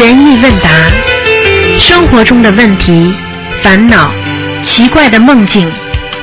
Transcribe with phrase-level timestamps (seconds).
[0.00, 0.70] 意问答，
[1.78, 3.14] 生活中的问题、
[3.62, 4.10] 烦恼、
[4.62, 5.70] 奇怪的梦境、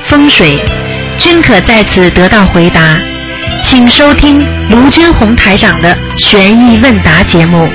[0.08, 0.60] 风水，
[1.16, 2.98] 均可在此得到回答。
[3.64, 7.70] 请收听卢军红台长的悬疑问答节目。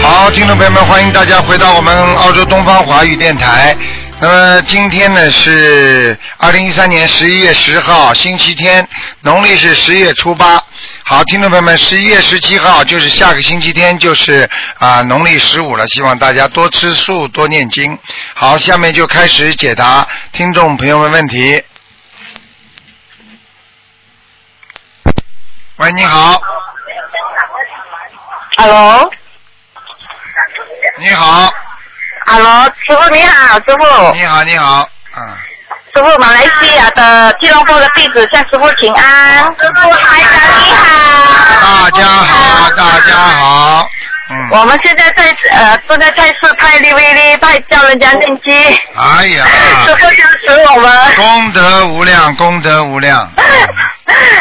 [0.00, 3.76] 好，听众朋友们，欢迎大家回到我们澳洲东方华语电台。
[4.20, 8.86] 那么今天呢是二零一三年十一月十号，星期天，
[9.22, 10.62] 农历是十月初八。
[11.06, 15.86] 好，听众朋友们，十一月十七号就是下个星期天，就是啊农历十五了。
[15.88, 17.98] 希望大家多吃素，多念经。
[18.34, 21.62] 好，下面就开始解答听众朋友们问题。
[25.76, 26.40] 喂，你好
[28.56, 29.12] ，Hello，Hello，
[31.00, 31.52] 你好，
[32.86, 35.36] 师傅你好，师傅，你好，你好，嗯。
[35.94, 39.44] 师傅，马来西亚的吉隆坡的弟子向师傅请安。
[39.44, 40.90] 师傅台长你好。
[41.62, 43.88] 大家好，大家好，
[44.28, 48.52] 嗯，我们现在在呃正在菜市派利威利派教人家念经，
[48.96, 49.46] 哎呀，
[49.86, 51.14] 师傅加持我们。
[51.14, 53.30] 功德无量，功德无量，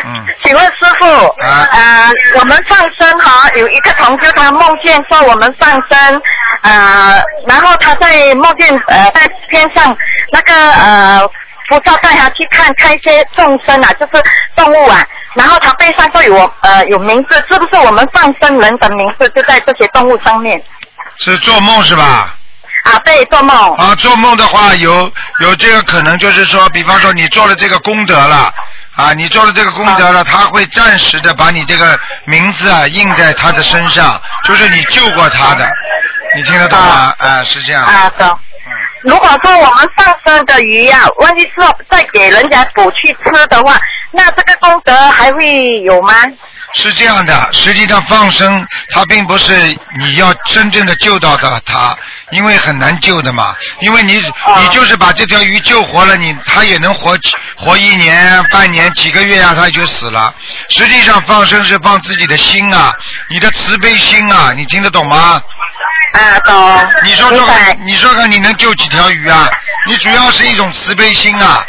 [0.05, 0.25] 嗯。
[0.43, 1.69] 请问师傅，啊。
[1.71, 6.21] 呃，我们上身哈有一个同学，他梦见说我们上身，
[6.63, 9.95] 呃，然后他在梦见呃在天上
[10.31, 11.29] 那个呃
[11.69, 14.23] 菩萨带他去看看一些众生啊，就是
[14.55, 20.61] 动物啊，然后他背上都有呃有名字，是不是我们放生人的名字就在这些动物上面？
[21.17, 22.35] 是做梦是吧？
[22.83, 23.75] 啊，对，做梦。
[23.75, 28.53] 啊，做梦的话有有这个可能，就是说，比方说你做了这个功德了。
[28.95, 35.67] 啊，你做了这个功德了，他会暂时的把你这个名字啊印在他的身上，就是你救过他的，
[36.35, 37.11] 你听得懂吗？
[37.17, 37.83] 啊，是这样。
[37.83, 38.39] 啊，懂。
[38.65, 41.51] 嗯，如果说我们放生的鱼呀、万一是
[41.89, 43.77] 再给人家捕去吃的话，
[44.11, 46.13] 那这个功德还会有吗？
[46.75, 49.53] 是这样的，实际上放生它并不是
[49.99, 51.95] 你要真正的救到的它，
[52.31, 53.55] 因为很难救的嘛。
[53.81, 57.15] 因为你啊你就是把这条鱼救活了，你它也能活
[57.57, 60.33] 活一年、半年、几个月呀、它就死了。
[60.69, 62.91] 实际上放生是放自己的心啊，
[63.29, 65.43] 你的慈悲心啊，你听得懂吗？
[66.13, 66.89] 啊，懂。
[67.03, 69.49] 你说说看，你说看你能救几条鱼啊？
[69.87, 71.65] 你主要是一种慈悲心啊。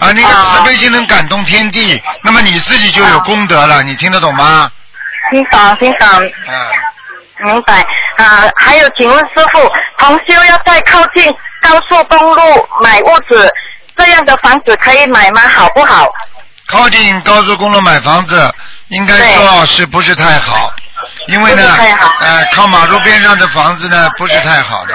[0.00, 4.70] 啊，那个啊慈悲心能感动天地，那么你自己就有功德了，你听得懂吗？
[5.30, 6.08] 听懂，听懂，
[6.46, 7.46] 嗯。
[7.46, 7.84] 明白。
[8.16, 11.24] 啊，还有，请问师傅，同修要在靠近
[11.60, 13.52] 高速公路买屋子，
[13.96, 15.40] 这样的房子可以买吗？
[15.48, 16.06] 好不好？
[16.66, 18.52] 靠近高速公路买房子，
[18.88, 20.72] 应该说是不是太好？
[21.26, 21.62] 因为呢
[22.20, 24.94] 呃，靠马路边上的房子呢，不是太好的。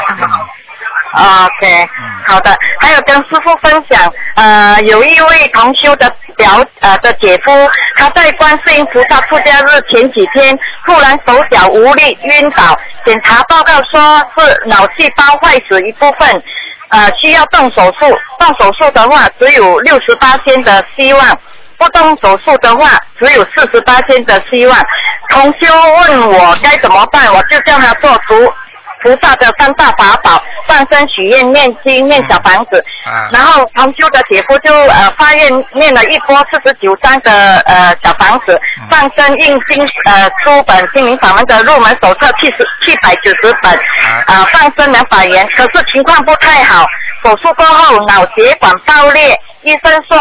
[1.16, 2.56] OK，嗯好的。
[2.80, 7.52] 还有跟师傅分享，呃，有一位同修的表呃的姐夫，
[7.96, 12.76] 他在观世音菩萨出家日前几天突然手脚无力晕倒，
[13.06, 16.44] 检查报告说是脑细胞坏死一部分，
[16.90, 18.20] 呃，需要动手术。
[18.40, 21.40] 动手术的话，只有六十八天的希望。
[21.84, 24.80] 不动手术的话，只有四十八天的希望。
[25.28, 25.68] 同修
[25.98, 28.54] 问我该怎么办，我就叫他做足
[29.02, 32.82] 菩萨的三大法宝，放生、许愿、念经、念小房子。
[33.06, 46.86] 啊然后同修的姐夫就呃发愿念了一波四十九章的呃小房子，嗯放生印经呃书本心灵法门的入门手册七十七百九十本，啊呃放生两百元，可是情况不太好，
[47.26, 50.18] 手术过后脑血管爆裂，医生说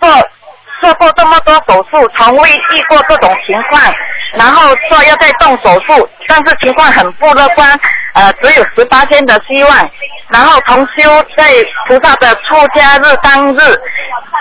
[0.00, 0.08] 做
[0.82, 3.80] 做过这么多手术，从未遇过这种情况，
[4.32, 7.70] 然后说要再动手术，但是情况很不乐观，
[8.14, 9.90] 呃，只有十八天的希望。
[10.28, 11.44] 然后同修在
[11.86, 13.58] 菩萨的出家日当日，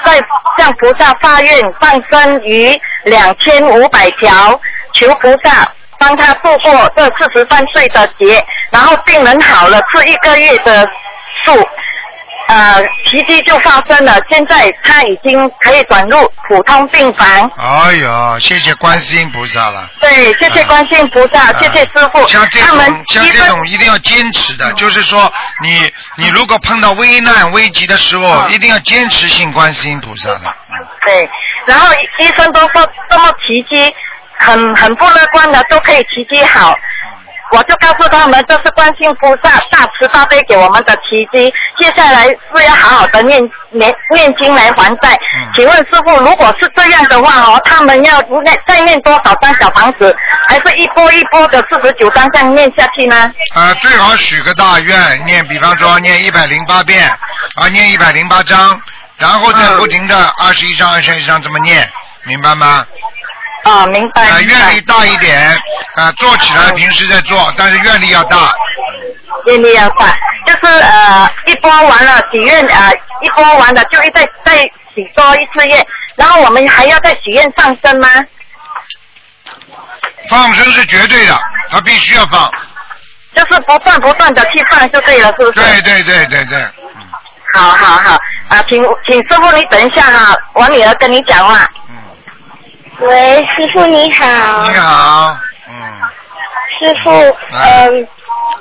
[0.04, 0.20] 在
[0.58, 4.60] 向菩萨发愿放生于两千五百条，
[4.94, 8.44] 求菩萨帮他度过这四十三岁的劫。
[8.72, 10.88] 然后病人好了，吃一个月的
[11.44, 11.54] 素。
[12.48, 14.18] 呃，奇迹就发生了。
[14.30, 17.50] 现在他已经可以转入普通病房。
[17.58, 19.90] 哎呦，谢谢观世音菩萨了。
[20.02, 22.28] 对，谢谢观世音菩萨，啊谢谢师傅。
[22.28, 22.78] 像这种
[23.10, 30.42] 像这种一定要坚持的，就是说你你如果碰到危难危急的时候，嗯一定要坚持信观世音菩萨的。
[30.70, 31.30] 嗯对，
[31.66, 33.94] 然后医生都说这么奇迹，
[34.38, 36.76] 很很不乐观的都可以奇迹好。
[37.52, 41.54] 我就告诉他们，这是观世音菩萨大慈大悲给我们的奇迹。
[41.80, 45.14] 接下来是要好好的念念念经来还债。
[45.14, 50.16] 嗯请问师傅，如果是这样的话哦，他们要念再念多少张小房子，
[50.48, 53.32] 还是一波一波的四十九张这样念下去呢？
[53.54, 57.06] 呃，最好许个大愿，念比方说念一百零八遍，
[57.56, 58.80] 啊，念一百零八章，
[59.18, 61.90] 然后再嗯不停的二十一章、二十一章这么念，
[62.24, 62.86] 明白吗？
[63.64, 65.40] 啊，明白啊，愿力大一点
[65.96, 68.52] 啊，做起来平时在做，但是愿力要大。
[69.46, 70.08] 愿力要大，
[70.46, 72.92] 就是呃一波完了许愿呃
[73.22, 74.58] 一波完了就一再再
[74.94, 75.86] 许多一次愿，
[76.16, 78.08] 然后我们还要再许愿上升吗？
[80.30, 82.50] 放生是绝对的，他必须要放。
[83.34, 85.52] 就是不断不断的去放就对了，是不是？
[85.54, 87.08] 对对对对对，嗯
[87.54, 88.18] 好好好
[88.50, 91.66] 啊，请请师傅你等一下哈、我女儿跟你讲话。
[93.02, 94.64] 嗯，喂，师傅你好。
[94.64, 95.36] 你好，
[95.68, 95.74] 嗯，
[96.80, 98.08] 师傅，嗯，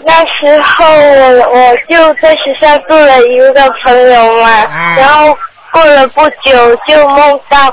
[0.04, 4.96] 那时候我我就在学校住了一个朋友嘛，嗯。
[4.96, 5.36] 然后
[5.72, 7.72] 过了不久就梦到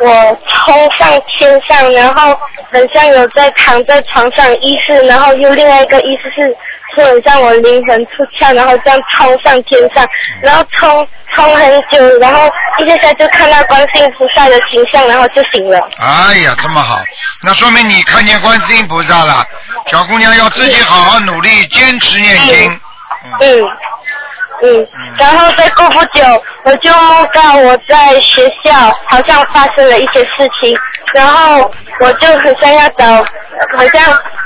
[0.00, 2.38] 我冲上天上，然后
[2.70, 6.54] 很像有在躺在床上意识，然后又另外一个意思是
[6.94, 10.06] 说很像我灵魂出窍，然后这样冲上天上，
[10.42, 15.78] 然后冲冲很久，然后一下下就看到观世音菩萨的形象，然后就醒了。
[15.98, 17.00] 哎呀，这么好，
[17.42, 19.44] 那说明你看见观世音菩萨了。
[19.86, 22.80] 小姑娘要自己好好努力，坚持念经。
[23.40, 23.62] 嗯嗯，
[24.62, 24.86] 嗯，
[25.18, 26.24] 然后再过不久，
[26.64, 28.72] 我就梦到我在学校
[29.08, 30.30] 好像发生了一些事
[30.60, 30.76] 情，
[31.12, 31.70] 然后
[32.00, 33.06] 我就很像要找，
[33.76, 34.02] 好像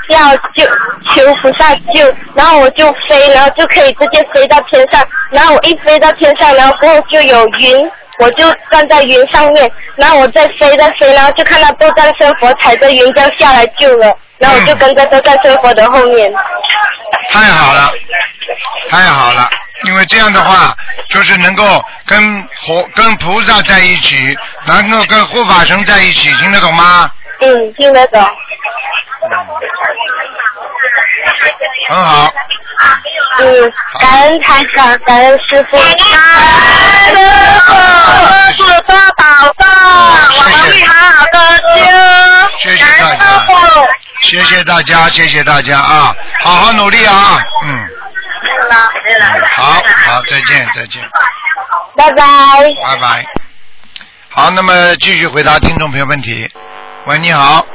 [0.09, 0.65] 要救
[1.13, 7.91] 求菩萨救，然后我就飞，然后就可以直接飞到天上，然后我一飞到天上，然后过后就有云。
[8.21, 16.29] 我就站在云上面，然后我再飞再飞，然后就看到斗战胜佛踩着云就下来救了，然后我就跟在斗战胜佛的后面。
[17.29, 17.89] 太好了，
[18.89, 19.49] 太好了，
[19.83, 20.75] 因为这样的话，
[21.09, 27.09] 就是能够跟佛、跟菩萨在一起，能够跟护法神在一起，听得懂吗？
[27.41, 28.21] 嗯，听得懂。
[31.89, 32.31] 很好，
[33.39, 35.77] 嗯，感恩台长，感恩师傅。
[35.77, 35.99] 感恩
[38.53, 41.37] 师傅，我们会好好的
[41.75, 41.79] 修。
[42.59, 43.27] 谢谢大家，
[44.21, 47.87] 谢谢大家，谢谢大家啊，好好努力啊，嗯，
[49.55, 49.73] 好
[50.05, 51.01] 好，再见，再见，
[51.95, 52.23] 拜拜。
[52.83, 53.25] 拜拜。
[54.29, 56.49] 好，那么继续回答听众朋友问题。
[57.05, 57.65] 喂，你好，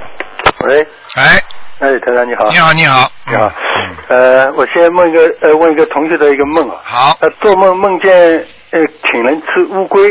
[0.66, 1.42] 喂，哎，
[1.80, 2.50] 哎，台长你好。
[2.50, 8.12] 你好，你好，你好嗯，呃，我先问一个呃问一个同学的一个梦啊，好，呃，做梦梦见
[8.70, 8.80] 呃
[9.10, 10.02] 请人吃乌龟，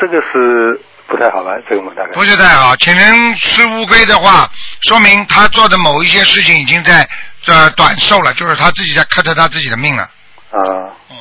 [0.00, 1.52] 这个是不太好吧？
[1.68, 2.74] 这个梦大概不是太好。
[2.76, 4.48] 请人吃乌龟的话，
[4.82, 7.06] 说明他做的某一些事情已经在
[7.46, 10.08] 呃短寿了，就是他自己在克着他自己的命了。
[10.50, 10.90] 啊。
[11.10, 11.16] 嗯。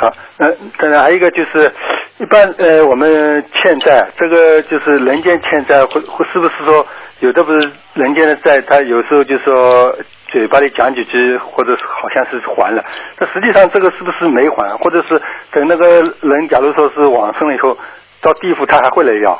[0.00, 0.46] 好，那
[0.78, 1.72] 当然还有一个就是，
[2.18, 6.86] 一般呃我们欠债，这个就是人间欠债，会会是不是说
[7.18, 9.92] 有的不是人间的债，他有时候就说
[10.28, 12.84] 嘴巴里讲几句，或者是好像是还了，
[13.16, 15.20] 但实际上这个是不是没还，或者是
[15.50, 17.76] 等那个人假如说是往生了以后
[18.20, 19.32] 到地府，他还会来要？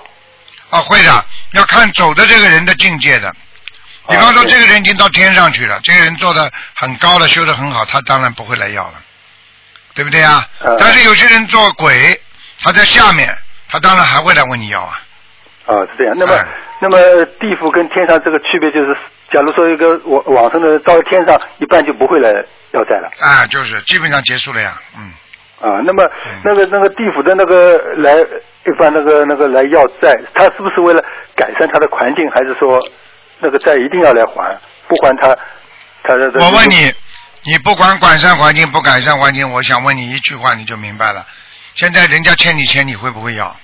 [0.71, 1.11] 啊，会的，
[1.55, 3.33] 要看走的这个人的境界的。
[4.09, 8.95] 比方说，这个人已经到天上去了，这个人做的很高了，修的很好，他当然不会来要了，
[9.95, 10.47] 对不对啊？
[10.61, 12.19] 呃但是有些人做鬼，
[12.63, 13.29] 他在下面，
[13.69, 15.01] 他当然还会来问你要啊。
[15.67, 16.15] 啊，是这样。
[16.17, 16.47] 那么，哎
[16.81, 18.97] 那么地府跟天上这个区别就是，
[19.31, 22.31] 假如说一个往往生的人到了天上，一般就不会来
[22.71, 23.11] 要债了。
[23.21, 25.13] 啊，就是基本上结束了呀，嗯。
[25.61, 32.81] 啊，那么嗯那个那个地府的那个来一般那个那个来要债，他是不是为了改善他的环境，还是说
[33.41, 34.59] 那个债一定要来还？
[34.89, 35.37] 不还他，
[36.03, 36.93] 他的我问你，
[37.45, 41.27] 你不管改善环境不改善环境，我想问你一句话你就明白了。
[41.75, 43.55] 现在人家欠你钱，你会不会要？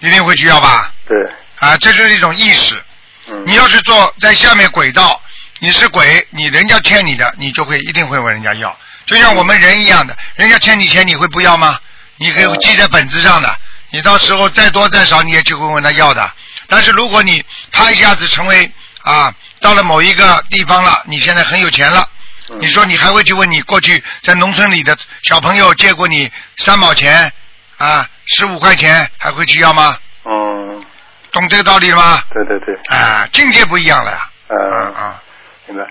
[0.00, 0.92] 一定会去要吧？
[1.06, 1.16] 对，
[1.60, 2.82] 啊，这就是一种意识。
[3.28, 5.20] 嗯，你要是做在下面轨道，
[5.60, 8.76] 你是鬼，你人家欠你的，你就会一定会问人家要，
[9.06, 11.78] 就像我们人一样的，人家欠你钱，你会不要吗？
[12.16, 13.56] 你可以记在本子上的，
[13.90, 16.30] 你到时候再多再少，你也就会问他要的。
[16.68, 18.70] 但是如果你他一下子成为
[19.02, 22.08] 啊，到了某一个地方了，你现在很有钱了，
[22.50, 27.32] 嗯你说你还会去问你过去在农村里的小朋友借过你三毛钱
[27.78, 29.96] 啊，十五块钱，还会去要吗？
[30.24, 30.84] 嗯，
[31.32, 32.22] 懂这个道理了吗？
[32.32, 34.30] 对对对，啊，境界不一样了呀。
[34.48, 35.22] 嗯啊啊，
[35.66, 35.84] 明白。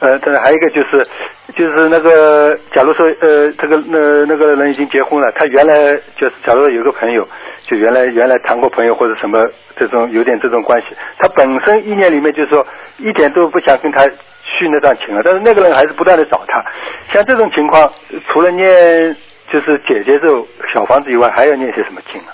[0.00, 1.06] 呃，对，还有一个就是，
[1.54, 7.26] 就是那个，假如说，呃，这个那那个人已经结婚了，他原来就是，假如有个朋友，
[7.66, 9.38] 就原来原来谈过朋友或者什么
[9.76, 10.86] 这种有点这种关系，
[11.18, 12.66] 他本身意念里面就是说
[12.96, 16.64] 一点都不想跟他续那段情了，但是那个人还是不断的找他。
[17.12, 17.92] 像这种情况，
[18.32, 19.14] 除了念
[19.52, 22.32] 就是姐姐这种小房子以外，还要念些什么经呢？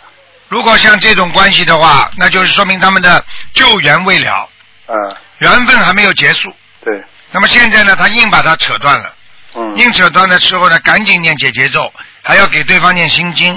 [0.48, 4.48] 如果像这种关系的话，那就是说明他们的救援未了，
[4.86, 4.94] 啊，
[5.38, 6.48] 缘分还没有结束。
[6.84, 7.02] 对，
[7.32, 9.14] 那么现在呢，他硬把它扯断了，
[9.54, 11.92] 嗯，硬扯断的时候呢，赶紧念解结咒，
[12.22, 13.54] 还要给对方念心经，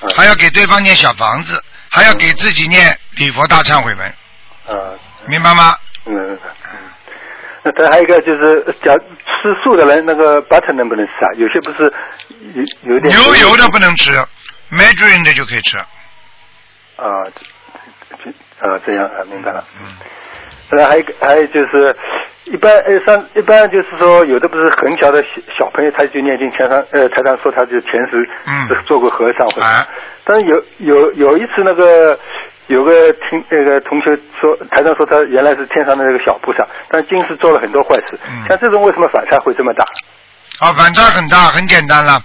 [0.00, 4.08] 嗯还要给对方念小房子，还要给自己念礼佛大忏悔文。
[4.66, 4.94] 啊，
[5.26, 5.76] 明白吗？
[6.06, 6.78] 嗯嗯嗯。
[7.64, 11.28] 那再还有一个就是，假如吃素的人，那个 butter 能不能吃啊？
[11.36, 11.92] 有些不是
[12.54, 14.12] 有有点牛油的不能吃
[14.70, 15.76] ，margarine 的就可以吃。
[15.76, 15.86] 啊，
[18.10, 19.64] 这这啊这样啊，明白了。
[19.80, 19.96] 嗯。
[20.70, 21.96] 呃，还有还有就是，
[22.44, 29.86] 一般呃上一般就是说，有的不是很小的小小朋友，他就念经，前上呃台上说他就前世嗯是做过和尚或者，哎
[30.24, 32.18] 但是有有有一次那个
[32.66, 39.84] 有个听那个同学说，台上说他原来是天上的那个小菩萨，但今世做了很多坏事，嗯像这种为什么反差会这么大？
[40.60, 42.20] 啊，反差很大，很简单了。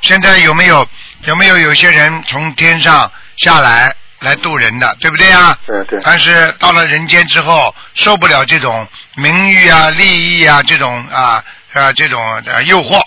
[0.00, 0.86] 现在有没有
[1.26, 5.58] 有没有有些人从天上下来来渡人的，对不对啊？
[5.66, 5.98] 对对。
[6.02, 8.86] 但是到了人间之后，受不了这种
[9.16, 13.00] 名誉啊、利益啊这种啊啊这种啊诱惑，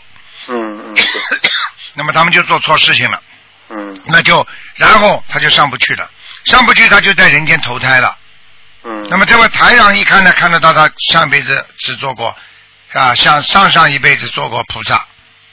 [0.47, 0.95] 嗯嗯
[1.95, 3.21] 那么他们就做错事情了，
[3.69, 3.97] 嗯。
[4.07, 4.45] 那就
[4.75, 6.09] 然后他就上不去了，
[6.45, 8.17] 上不去他就在人间投胎了。
[8.83, 12.35] 嗯，那么这位台长一看呢，看得到他上辈子只做过
[12.93, 15.03] 啊，像上上一辈子做过菩萨。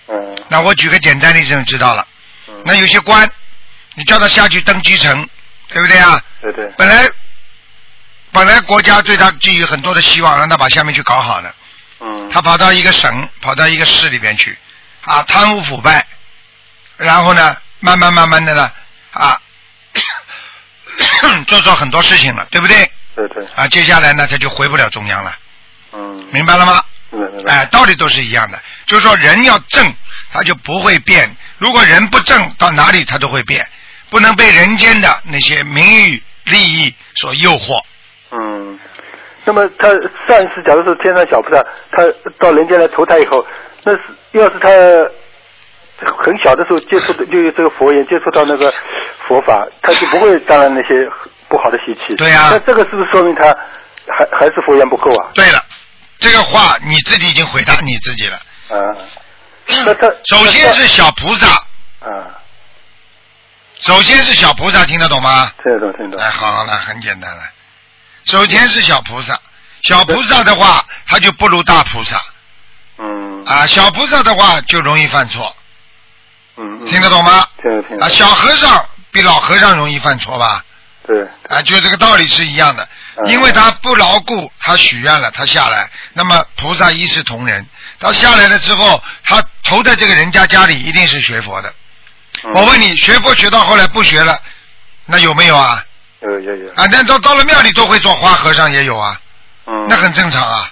[0.08, 0.36] 嗯。
[0.48, 2.06] 那我举个简单例子就知道了。
[2.48, 2.62] 嗯。
[2.64, 3.30] 那有些官，
[3.94, 5.26] 你叫他下去登基层，
[5.72, 6.22] 对不对啊？
[6.40, 6.66] 对对。
[6.76, 7.08] 本来
[8.30, 11.50] 本来国家对他寄予很多的希望，让他把下面去搞好呢。
[12.00, 12.28] 嗯。
[12.30, 14.56] 他跑到一个省，跑到一个市里边去，
[15.04, 16.06] 啊，贪污腐败，
[16.96, 18.70] 然后呢，慢慢慢慢的呢，
[19.12, 19.40] 啊，
[21.46, 22.90] 做错很多事情了，对不对？
[23.14, 23.46] 对对。
[23.54, 25.36] 啊，接下来呢，他就回不了中央了，
[25.92, 26.28] 嗯。
[26.32, 26.84] 明白了吗？
[27.46, 29.94] 哎，道理都是一样的，就是说人要正，
[30.32, 33.68] 他就不会变；如果人不正，到哪里他都会变，
[34.12, 37.80] 不能被人间的那些名誉利益所诱惑。
[38.30, 38.78] 嗯，
[39.46, 39.88] 那么他
[40.28, 42.04] 上一次，假如说天上小菩萨，他
[42.38, 43.44] 到人间来投胎以后，
[43.82, 44.00] 那是
[44.32, 44.68] 要是他
[46.14, 48.70] 很小的时候接触的就有这个佛缘，接触到那个
[49.26, 50.94] 佛法，他就不会沾染那些
[51.48, 52.14] 不好的习气。
[52.16, 53.44] 对呀那这个是不是说明他
[54.08, 55.30] 还还是佛缘不够啊？
[55.32, 55.64] 对了，
[56.18, 58.36] 这个话你自己已经回答你自己了。
[58.68, 58.76] 啊，
[59.86, 61.46] 那他首先是小菩萨，
[62.06, 62.28] 啊，
[63.82, 65.52] 首先是小菩萨，听得懂吗？
[65.62, 66.30] 听得懂听得懂哎，。
[66.30, 67.42] 好了，很简单了。
[68.24, 69.36] 首先是小菩萨，
[69.82, 72.22] 小菩萨的话，他就不如大菩萨
[72.98, 73.66] 嗯啊。
[73.66, 75.56] 小菩萨的话就容易犯错，
[76.56, 77.38] 嗯，嗯听得懂吗？
[77.38, 78.16] 啊，听得听得懂。
[78.16, 80.64] 小和尚比老和尚容易犯错吧？
[81.04, 87.66] 对，啊，就这个道理是一样的，嗯因为他不牢固，他许愿了，他下来，那么菩萨一视同仁，
[87.98, 91.74] 他下来了之后，他投在这个人家家里，一定是学佛的。
[92.44, 94.38] 嗯我问你，学佛学到后来不学了，
[95.06, 95.84] 那有没有啊？
[96.22, 99.20] 有有有，啊，那到到了庙里都会做花和尚也有啊，
[99.66, 100.70] 嗯，那很正常啊，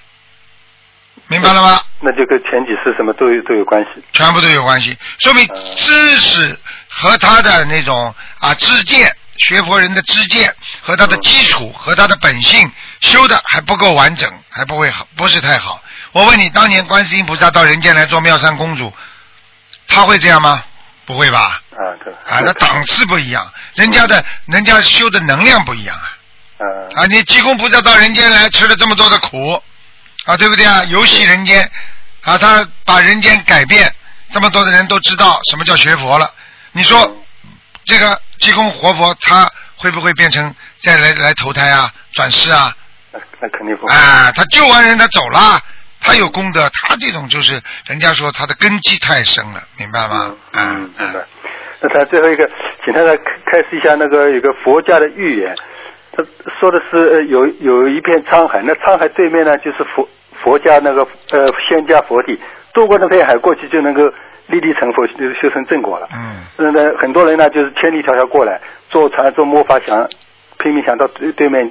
[1.29, 1.81] 明白了吗？
[2.01, 4.03] 那就跟前几次什么都有都有关系。
[4.13, 6.59] 全部都有关系，说明嗯知识
[6.89, 15.81] 和他的那种啊知见，学佛人的知见和他的基础和他的本性修的还不够完整，还不会好，不是太好。
[16.13, 18.93] 我问你，当年观世音菩萨到人间来做妙善公主，
[19.87, 20.65] 他会这样吗？
[21.07, 21.60] 不会吧？
[21.81, 22.13] 啊，对。
[22.13, 26.17] 啊，那档次不一样，人家的人家修的能量不一样啊。
[26.59, 26.65] 啊
[27.03, 29.63] 啊，你济公菩萨到人间来吃了这么多的苦，
[30.27, 30.85] 啊，对不对啊？
[30.85, 31.71] 游戏人间，
[32.23, 33.91] 啊，他把人间改变，
[34.31, 36.31] 这么多的人都知道什么叫学佛了。
[36.73, 37.01] 你说
[37.45, 37.51] 嗯
[37.85, 42.77] 这个济公活佛，他会不会变成再来来投胎啊、转世啊？
[43.13, 43.93] 那那肯定不会。
[43.93, 45.61] 啊，他救完人他走了，
[46.01, 50.35] 他有功德，他这种就是人家说他的根基太深了，明白吗？
[50.53, 51.21] 嗯，啊嗯，明白。
[51.81, 52.49] 那他最后一个，
[52.85, 55.55] 请他来开开示一下那个有个佛家的寓言，
[56.13, 56.23] 他
[56.61, 60.09] 说的是呃有有一片沧海，那沧海对面呢就是佛
[60.43, 62.39] 佛家那个呃仙家佛地，
[62.75, 64.03] 渡过那片海过去就能够
[64.49, 66.07] 立地成佛，就是修成正果了。
[66.13, 66.45] 嗯。
[66.59, 68.61] 那呢，很多人呢就是千里迢迢过来，
[68.91, 70.09] 坐船坐魔法想
[70.59, 71.71] 拼命想到对对面，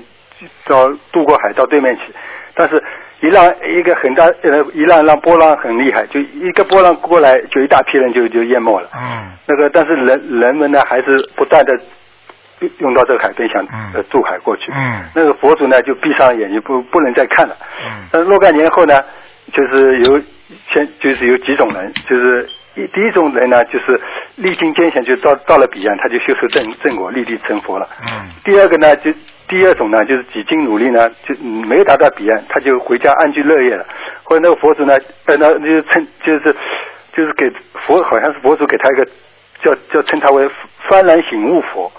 [0.66, 2.02] 到渡过海到对面去，
[2.60, 2.84] 但是
[3.22, 8.90] 一浪一个很大呃一浪浪波浪很厉害，就一个波浪过来就一大批人就就淹没了。
[8.94, 11.06] 嗯那个但是人人们呢还是
[11.38, 11.74] 不断的
[12.80, 14.70] 用到这个海边想嗯呃渡海过去。
[14.74, 17.56] 嗯那个佛祖呢就闭上眼睛不不能再看了。
[17.88, 19.02] 嗯那若干年后呢，
[19.54, 20.22] 就是有
[20.74, 22.50] 先就是有几种人，就是
[22.84, 24.00] 一第一种人呢，就是
[24.36, 27.88] 历经艰险，就到到了彼岸，他就修成正正果，立地成佛了。
[28.02, 29.12] 嗯第二个呢，就
[29.48, 33.86] 第二种呢，就是几经努力呢，就嗯没有达到彼岸，他就回家安居乐业了。
[34.24, 36.56] 或者那个佛祖呢，呃，那就称就是
[37.16, 37.50] 就是给
[37.82, 39.06] 佛，好像是佛祖给他一个
[39.64, 40.48] 叫叫称他为
[40.90, 41.92] 幡然醒悟佛。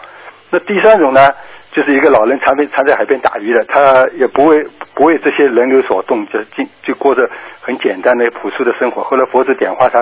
[0.51, 1.29] 那第三种呢，
[1.73, 4.63] 就是一个老人常被常在海边打鱼的，他也不为
[4.95, 7.29] 不为这些人流所动，就进就过着
[7.61, 9.03] 很简单的朴素的生活。
[9.03, 10.01] 后来佛祖点化他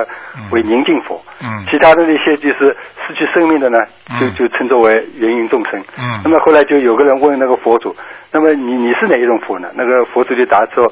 [0.51, 2.75] 为宁静佛，嗯其他的那些就是
[3.07, 3.79] 失去生命的呢，
[4.19, 5.79] 就嗯就称作为芸芸众生。
[5.99, 7.95] 嗯那么后来就有个人问那个佛祖，
[8.33, 9.69] 那么你你是哪一种佛呢？
[9.75, 10.91] 那个佛祖就答说，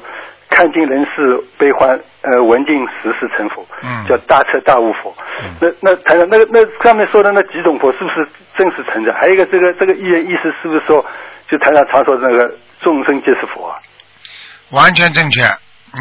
[0.49, 5.15] 看尽人世悲欢，呃，闻尽时事成佛，嗯叫大彻大悟佛。
[5.41, 8.27] 嗯那那谈那个那上面说的那几种佛是不是
[8.57, 9.11] 真实存在？
[9.13, 11.05] 还有一个这个这个意意思是不是说，
[11.49, 12.51] 就台上常说的那个
[12.81, 13.77] 众生皆是佛啊？
[14.71, 15.41] 完全正确。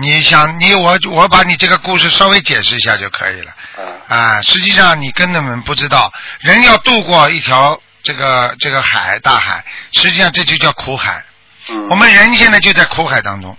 [0.02, 3.50] 你想，你我我把你这个故事稍微解释一下就可以了。
[3.76, 11.24] 啊啊，实际上你根本不知道，人要渡过一条这个这个海大海，实际上这就叫苦海。
[11.70, 13.56] 嗯，我们人现在就在苦海当中，嗯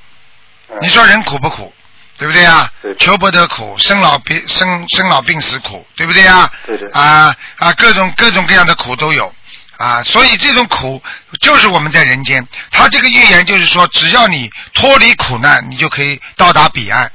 [0.82, 1.74] 你说人苦不苦？
[2.18, 2.96] 对不对呀对？
[2.96, 6.50] 求不得苦，生老病生生老病死苦，对不对呀？
[6.66, 9.32] 对对啊啊，各种各种各样的苦都有
[9.78, 11.00] 啊，所以这种苦
[11.42, 12.48] 就是我们在人间。
[12.72, 17.12] 他这个预言就是说，只要你脱离苦难，你就可以到达彼岸。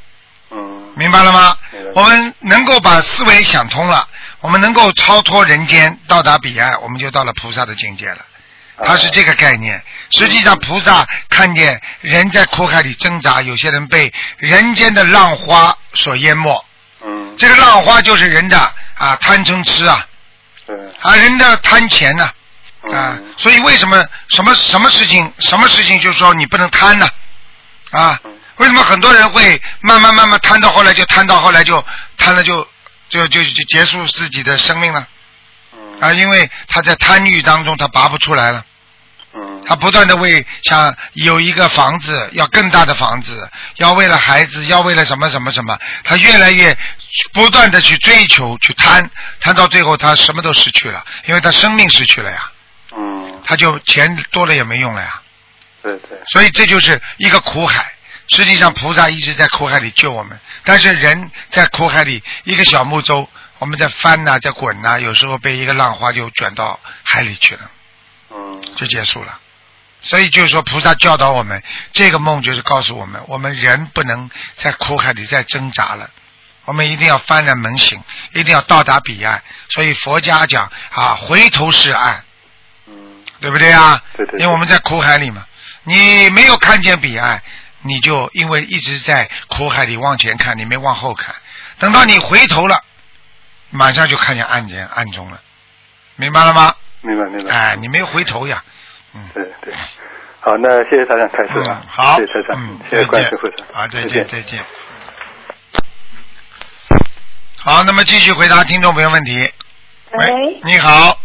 [0.53, 1.57] 嗯明白了吗？
[1.95, 4.07] 我们能够把思维想通了，
[4.41, 8.19] 我们能够超脱人间，到达彼岸，我们就到了菩萨的境界了。
[8.85, 9.83] 它是这个概念。
[10.11, 16.65] 实际上，菩萨看见人在苦海里挣扎，有些人被人间的浪花所淹没。
[17.05, 18.59] 嗯这个浪花就是人的
[18.95, 20.07] 啊贪嗔痴啊
[20.67, 27.09] 对啊人的贪钱呐啊嗯所以为什么什么什么事情什么事情就是说你不能贪呢
[27.91, 28.39] 啊嗯？
[28.59, 31.85] 为什么很多人会慢慢慢慢贪到后来就贪到后来就
[32.19, 32.63] 贪了就
[33.09, 35.09] 就就就结束自己的生命了
[35.73, 36.13] 嗯啊？
[36.13, 38.65] 因为他在贪欲当中他拔不出来了。
[39.35, 46.77] 嗯他不断的为想有一个房子，要更大的房子，要为了孩子，要为了什么什么什么，他越来越
[47.33, 49.09] 不断的去追求，去贪，
[49.41, 52.51] 贪到最后他什么都失去了，因为他生命失去了呀，
[52.97, 55.23] 嗯他就钱多了也没用了呀，
[55.83, 57.91] 对对所以这就是一个苦海。
[58.29, 67.63] 实际上菩萨一直在苦海里救我们，但是人在苦海里一个小木舟，我们在翻呐、在滚呐、有时候被一个浪花就卷到海里去了。
[68.73, 69.39] 嗯就结束了。
[70.01, 71.63] 所以就是说，菩萨教导我们，
[71.93, 76.11] 这个梦就是告诉我们，我们人不能在苦海里再挣扎了，
[76.65, 79.41] 我们一定要幡然门醒，一定要到达彼岸。
[79.69, 82.25] 所以佛家讲啊，回头是岸，
[82.87, 84.03] 嗯对不对啊？
[84.17, 85.47] 对对对因为我们在苦海里嘛，
[85.85, 87.41] 你没有看见彼岸，
[87.83, 91.33] 你就因为一直在苦海里往前看，你没往后看，
[91.79, 92.83] 等到你回头了，
[93.71, 95.41] 马上就看见岸间暗中了，
[96.17, 96.75] 明白了吗？
[97.03, 97.53] 明白明白。
[97.53, 98.63] 哎，你没有回头呀，
[99.15, 99.29] 嗯。
[99.35, 99.75] 对对。
[100.41, 103.09] 好，那谢谢台长开始啊嗯，，好，谢谢台长嗯，，谢谢再见。
[103.09, 104.59] 观世菩萨，啊，再见，再见。
[107.59, 109.49] 好，那么继续回答听众朋友问题。
[110.19, 111.17] 喂，你好，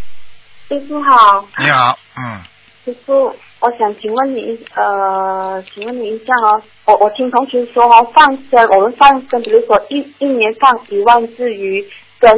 [0.69, 2.41] 师傅好，你好，嗯，
[2.85, 11.83] 师傅，我想请问你呃，请问你一下哦，我我听同学说哦，放生我们放生，比如说一一年放一万只鱼，
[12.19, 12.31] 跟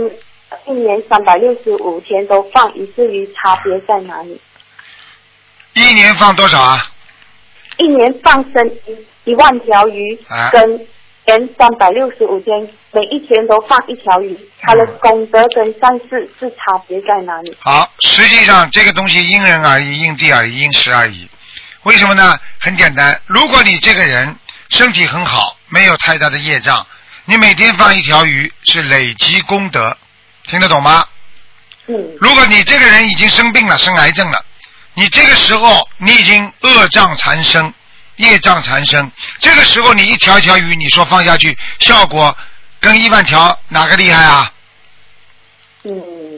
[0.68, 4.40] 一年三百六十五天都放以至于，差别在哪里？
[5.74, 6.92] 一年放多少啊？
[7.78, 10.88] 一年放生一一万条鱼，啊跟
[11.26, 12.60] 年三百六十五天，
[12.92, 17.56] 每一天都放一条鱼，它的功德跟善事是差别在哪里？
[17.60, 21.30] 好，实际上这个东西因人而异，因地而异，因时而异。
[21.84, 22.38] 为什么呢？
[22.60, 24.36] 很简单，如果你这个人
[24.70, 26.86] 身体很好，没有太大的业障，
[27.26, 29.96] 你每天放一条鱼是累积功德，
[30.50, 31.06] 听得懂吗？
[31.88, 34.44] 嗯如果你这个人已经生病了，生癌症了，
[34.94, 37.74] 你这个时候你已经恶障缠身，
[38.18, 42.36] 业障缠身，这个时候你一条一条鱼，你说放下去，效果
[42.80, 44.52] 跟一万条哪个厉害啊？
[45.84, 45.94] 嗯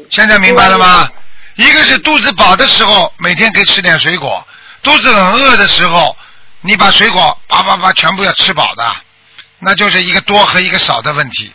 [0.09, 1.09] 现在明白了吗？
[1.55, 4.45] 一个是肚子饱的时候，每天可以吃点水果；
[4.83, 6.15] 肚子很饿的时候，
[6.61, 8.95] 你把水果叭叭叭全部要吃饱的，
[9.59, 11.51] 那就是一个多和一个少的问题，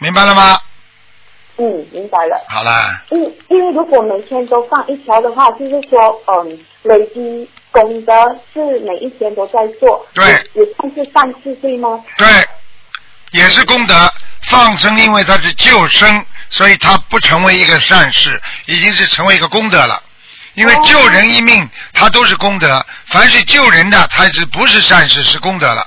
[0.00, 0.58] 明白了吗？
[1.58, 2.44] 嗯，明白了。
[2.48, 8.12] 好啦，因因为如果每天都放一条的话，就是说，嗯，累积功德
[8.52, 12.02] 是每一天都在做，对也也算是善事，对吗？
[12.16, 12.26] 对，
[13.32, 13.94] 也是功德。
[14.48, 20.02] 放生，因为它是救生，所以它不成为一个善事，已经是成为一个功德了。
[20.54, 22.84] 因为救人一命，它都是功德。
[23.06, 25.86] 凡是救人的，它是不是善事，是功德了。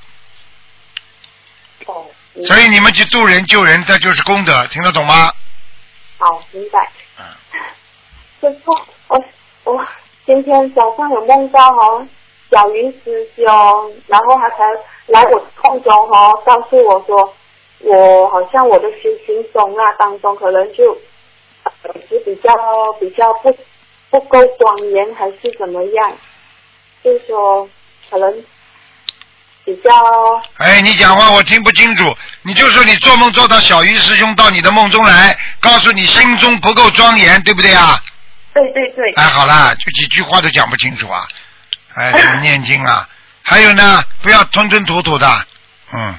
[1.86, 2.06] 哦，
[2.48, 5.32] 所以你们去助人救人，这就是功德，听得懂吗？
[6.26, 6.90] 好，明白。
[7.20, 7.24] 嗯。
[8.42, 8.72] 师傅，
[9.10, 9.24] 我
[9.72, 9.86] 我
[10.26, 12.08] 今天早上有梦到哦，
[12.50, 13.46] 小云师兄，
[14.08, 14.64] 然后他才
[15.06, 17.34] 来我空中哦，告诉我说，
[17.82, 20.98] 我好像我的修行中啊当中可能就
[21.84, 22.52] 呃是比较
[23.00, 23.56] 比较不
[24.10, 26.12] 不够庄严，还是怎么样？
[27.04, 27.70] 就说
[28.10, 28.44] 可能
[29.66, 29.90] 比较
[30.58, 32.16] 哎，你讲话我听不清楚。
[32.44, 38.00] 你就说你做梦做到小鱼师兄到你的梦中来，告诉你心中不够庄严，对不对啊？
[38.54, 41.28] 对对对，哎，好啦，就几句话都讲不清楚啊！
[41.96, 43.10] 哎，怎么念经啊？
[43.44, 45.28] 还有呢，不要吞吞吐吐的，
[45.94, 46.16] 嗯，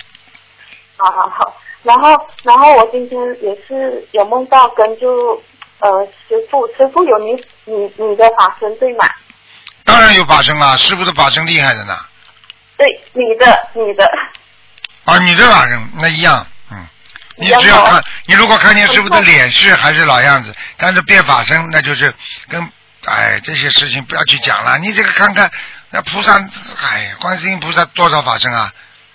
[0.97, 1.57] 好好好。
[1.83, 5.41] 然后然后我今天也是有梦到跟就
[5.79, 7.33] 呃师傅，师傅有你
[7.65, 9.09] 你你的法身对吗？
[9.85, 11.97] 当然有法身啊，师傅的法身厉害的呢。
[12.77, 14.05] 对，你的你的，
[15.05, 16.87] 啊，你的法身那一样，嗯，
[17.37, 22.13] 你只要看，你如果看见师傅的脸是还是老样子，但是变法身，那就是
[22.49, 22.63] 跟
[23.07, 24.79] 哎这些事情不要去讲了。
[24.79, 25.51] 你这个看看，
[25.91, 28.73] 那菩萨，哎，观世音菩萨多少法身啊？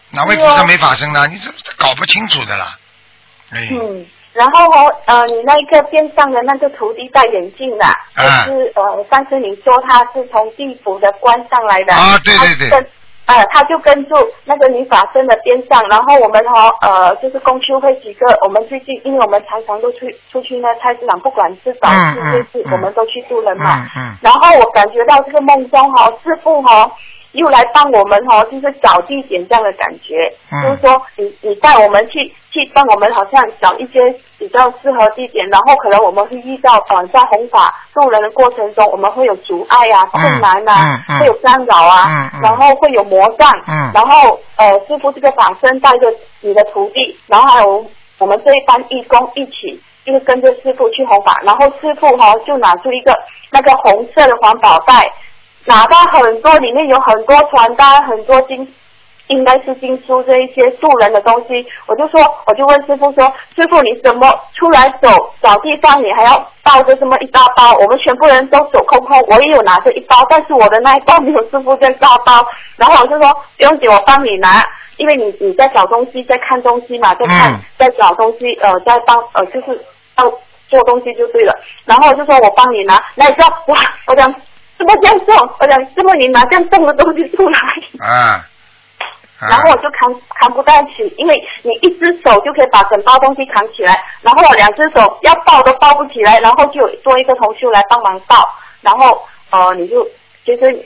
[0.09, 1.27] 哪位菩萨没法身呢？
[1.27, 2.77] 你这这搞不清楚的啦。
[3.51, 4.05] 哎，嗯。
[4.33, 12.69] 然后哦，呃，你那个边上的那个徒弟戴眼镜的，就啊是呃，上次你说他是从地府的官上来的，啊对对对
[13.31, 14.15] 呃，他就跟住
[14.45, 19.99] 那个女法生的边上，然后我们哈呃，就是公修会几个，我们最近因为我们常常都出
[20.31, 23.79] 出去呢菜市场，不管是早市夜市，嗯我们都去住人嘛。
[23.79, 24.17] 嗯嗯。
[24.21, 26.91] 然后我感觉到这个梦中哈、师傅哈、
[27.31, 30.63] 又来帮我们哈、就是找地点这样的感觉，嗯。
[30.63, 47.85] 就是说你你带我们去去帮我们好像找一些比较适合地点，然后可能我们会遇到呃在弘法渡人的过程中，我们会有阻碍啊、困难啊，嗯嗯会有干扰啊，然后会有魔障，嗯然后呃师傅这个法身带着你的徒弟，然后还有
[48.17, 49.79] 我们这一班义工一起。
[50.03, 53.15] 就是跟着师傅去弘法，然后师傅哈、就拿出一个
[53.51, 55.07] 那个红色的环保袋，
[55.65, 58.67] 拿到很多，里面有很多传单，很多经，
[59.27, 61.65] 应该是经书这一些素人的东西。
[61.87, 63.23] 我就说，我就问师傅说，
[63.55, 67.71] 师傅你怎么出来走找地方，你还要抱着这么一大包？
[67.79, 72.45] 我们全部人都手空空，我也有拿着一包，但是我的那一包没有师傅这大包。
[72.77, 74.63] 然后我就说，不用紧，我帮你拿。
[74.97, 79.83] 因为你你在找东西，在看东西嘛，在看，嗯在找东西，呃，在帮呃，就是
[80.17, 80.29] 要
[80.69, 81.53] 做东西就对了。
[81.85, 84.31] 然后我就说我帮你拿，那你说哇，我讲
[84.77, 85.33] 怎么这样做？
[85.59, 87.59] 我讲怎么你拿这样重的东西出来？
[88.05, 88.45] 啊，啊
[89.49, 98.47] 然后我就扛扛不带起，因为你一只手就可以把整包东西扛起来，然后我两只手要抱都抱不起来，然后就有多一个同修来帮忙抱，
[98.81, 100.07] 然后呃你就
[100.45, 100.85] 其实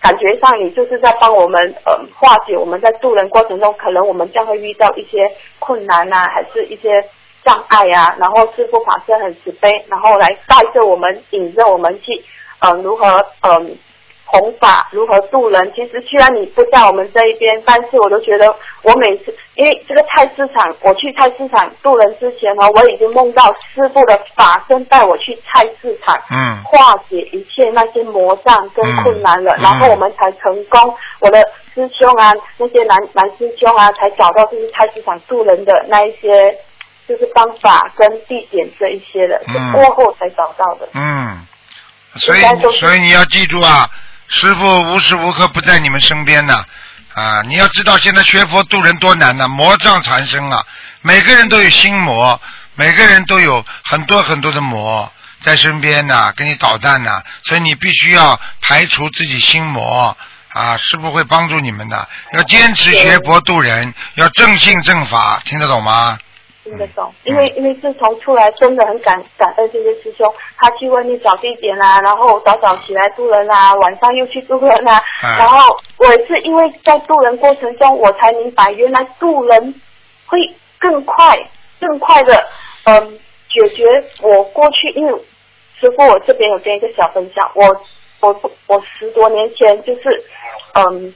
[0.00, 7.02] 感觉上你就是在帮我们呃化解我们在渡人过程中可能我们将会遇到一些困难啊，还是一些
[7.44, 12.22] 障碍啊，然后师傅法师很慈悲，然后来带着我们引着我们去
[12.60, 13.06] 呃如何
[13.40, 13.78] 嗯。
[14.26, 30.94] 弘法如何渡人，其实虽然你不在我们这一边，但是我都觉得我每次因为这个菜市场，我去菜市场渡人之前呢，我已经梦到师傅的法身带我去菜市场，嗯化解一切那些魔障跟困难了，嗯然后我们才成功。
[31.20, 31.40] 我的
[31.72, 36.58] 师兄啊，那些男男师兄啊，才找到就是菜市场渡人的那一些
[37.06, 40.88] 就是方法跟地点这一些的，是嗯过后才找到的。
[40.94, 41.46] 嗯，
[42.16, 42.40] 所以
[42.72, 43.88] 所以你要记住啊，
[44.28, 46.64] 师傅无时无刻不在你们身边呢。
[47.14, 50.62] 啊，你要知道现在学佛渡人多难呐、魔障缠身啊，
[51.00, 52.38] 每个人都有心魔，
[52.74, 55.10] 每个人都有很多很多的魔
[55.40, 60.16] 在身边呐、给你捣蛋呐、所以你必须要排除自己心魔。
[60.50, 66.18] 啊，师傅会帮助你们的，要坚持学佛渡人，要正信正法，听得懂吗？
[66.66, 70.26] 听得懂，因为因为自从出来，真的很感感恩这些师兄，
[70.56, 75.58] 他去外面找地点啊，然后早早起来渡人啊，晚上又去渡人啊，嗯然后
[75.98, 79.80] 我也是因为在渡人过程中，我才明白原来渡人
[80.26, 80.38] 会
[80.80, 81.38] 更快、
[81.80, 82.44] 更快的
[82.84, 83.84] 嗯解决
[84.22, 85.12] 我过去，因为
[85.80, 87.64] 师傅我这边有跟一个小分享，我
[88.20, 90.24] 我我十多年前就是
[90.74, 91.14] 嗯。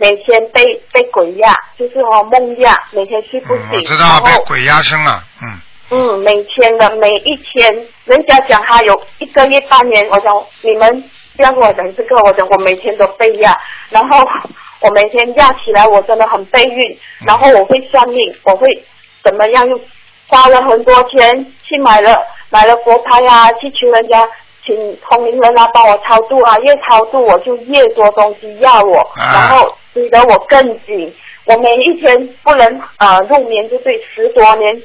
[0.00, 5.60] 每天被被鬼压，就是我梦压，每天睡不嗯，醒，我知道然后被鬼压身了，嗯。
[5.92, 7.70] 嗯，每天的每一天，
[8.04, 10.32] 人家讲他有一个月半年，我讲
[10.62, 11.04] 你们
[11.36, 13.54] 不要跟我讲这个，我讲我每天都被压，
[13.90, 14.24] 然后
[14.80, 18.66] 我每天压起来，我真的很悲运，然后我会算命，我会
[19.22, 19.78] 怎么样又
[20.28, 24.26] 花了很多钱去买了买了佛牌啊，去求人家
[24.64, 34.82] 请通灵人啊帮我超度啊，越超度我就越多东西要我，啊然后逼得我更紧，我每一天不能呃入眠，就对十多年。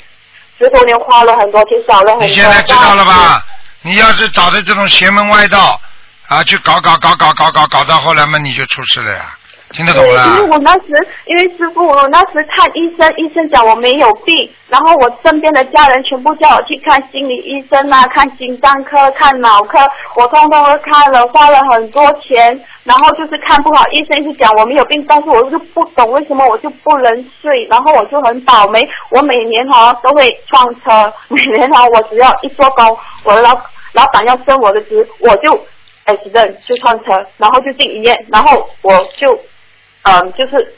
[0.58, 2.28] 十多年花了很多钱，找了很多。
[2.28, 3.46] 你现在知道了吧？
[3.82, 5.80] 你要是找的这种邪门歪道
[6.28, 9.38] 啊，去搞搞搞搞搞搞搞到后来嘛，你就出事了呀。
[9.76, 10.50] 听得懂对，因为？
[10.52, 19.78] 我那时，因为师傅，我那时看医生，医生讲我没有病，然后我身边的家人全部叫我去看心理医生啊，看心脏科、看脑科，
[20.16, 33.50] 我通通都看了，花了很多钱，然后就是看不好，医生一直讲我没有病，但是我就不懂为什么我就不能睡，然后我就很倒霉，我每年哈、都会撞车，每年哈、我只要一做工，我的老
[33.92, 35.54] 老板要升我的职，我就
[36.06, 39.38] 哎是的就撞车，然后就进医院，然后我就。
[40.06, 40.76] 嗯，就是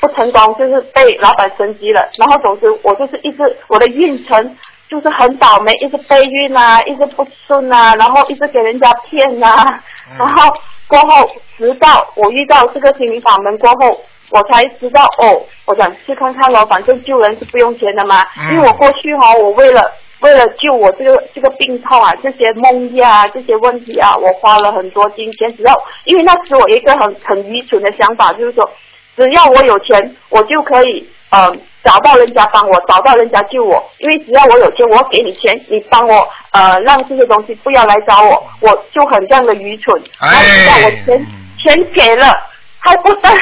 [0.00, 2.08] 不成功，就是被老板升级了。
[2.18, 4.56] 然后总之我就是一直我的运程
[4.88, 9.82] 就是很倒霉，一直备孕啊，一直不顺啊，然后一直给人家骗啊。
[10.18, 10.54] 然后
[10.86, 18.24] 过后，直到我遇到这个心灵法门过后，我才知道哦，我想去看看咯，反正救人是不用钱的嘛。
[18.38, 19.90] 嗯因为我过去哈、我为了。
[20.26, 25.56] 为了救我这个这个病痛啊，这些梦魇啊，这些问题啊，我花了很多金钱。
[25.56, 25.72] 只要
[26.04, 28.68] 因为那时我一个很很愚蠢的想法，就是说，
[29.16, 33.80] 只要我有钱，我就可以呃找到人家帮我，找到人家救我。
[33.98, 40.02] 因为只要我有钱，我给你钱，你帮我呃让这些东西不要来找我，我就很这样的愚蠢。
[40.20, 41.26] 然后直到我钱、哎
[41.58, 42.36] 钱给了，
[42.80, 43.32] 还不但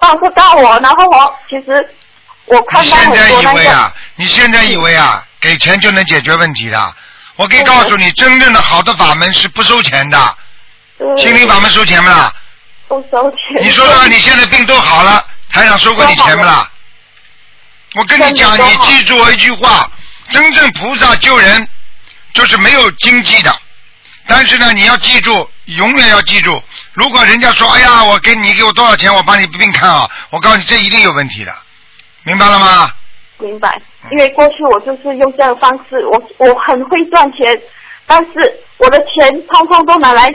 [0.00, 1.88] 帮不到我，然后我其实
[2.46, 3.62] 我看到你现在很多那个。
[3.62, 3.94] 以为啊？
[4.16, 5.24] 你现在以为啊？
[5.44, 6.94] 给钱就能解决问题的？
[7.36, 10.36] 我可以告诉你，真正的好的法门是不收钱的。
[11.18, 12.32] 心灵法门收钱不啦？
[12.88, 13.62] 不收钱。
[13.62, 16.70] 你说说，你现在病都好了，台长收过你钱不啦？
[17.94, 19.86] 我跟你讲，你记住我一句话：
[20.30, 21.68] 真正菩萨救人
[22.32, 23.54] 就是没有经济的。
[24.26, 26.62] 但是呢，你要记住，永远要记住，
[26.94, 31.54] 如果人家说：“哎呀，我给你给我多少钱，我帮你病看啊！”我告诉你，这一定有问题的，
[32.22, 32.90] 明白了吗？
[33.38, 33.80] 明白，
[34.12, 37.60] 因为过去我就是用这样的方式，我我很会赚钱，
[38.06, 40.30] 但是我的钱通通都拿来，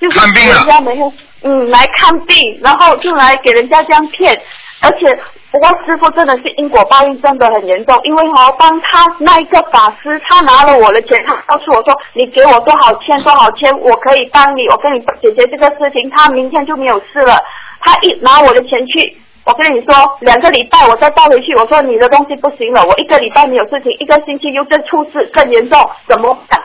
[0.00, 4.40] 就是给人家没有，嗯，来看病，然后就来给人家这样骗，
[4.80, 5.16] 而且
[5.50, 17.36] 不过师傅真的是因果报应真的很严重，因为哈、当他那一个法师他拿了我的钱，他告诉我说你给我多少钱多少钱，我可以帮你，我跟你解决这个事情，他明天就没有事了，
[17.80, 19.21] 他一拿我的钱去。
[19.44, 26.60] 我跟你说，两个礼拜我再倒回去，我说你的东西不行了，我一个礼拜没有事情，一个星期又再出事，更严重，怎么办？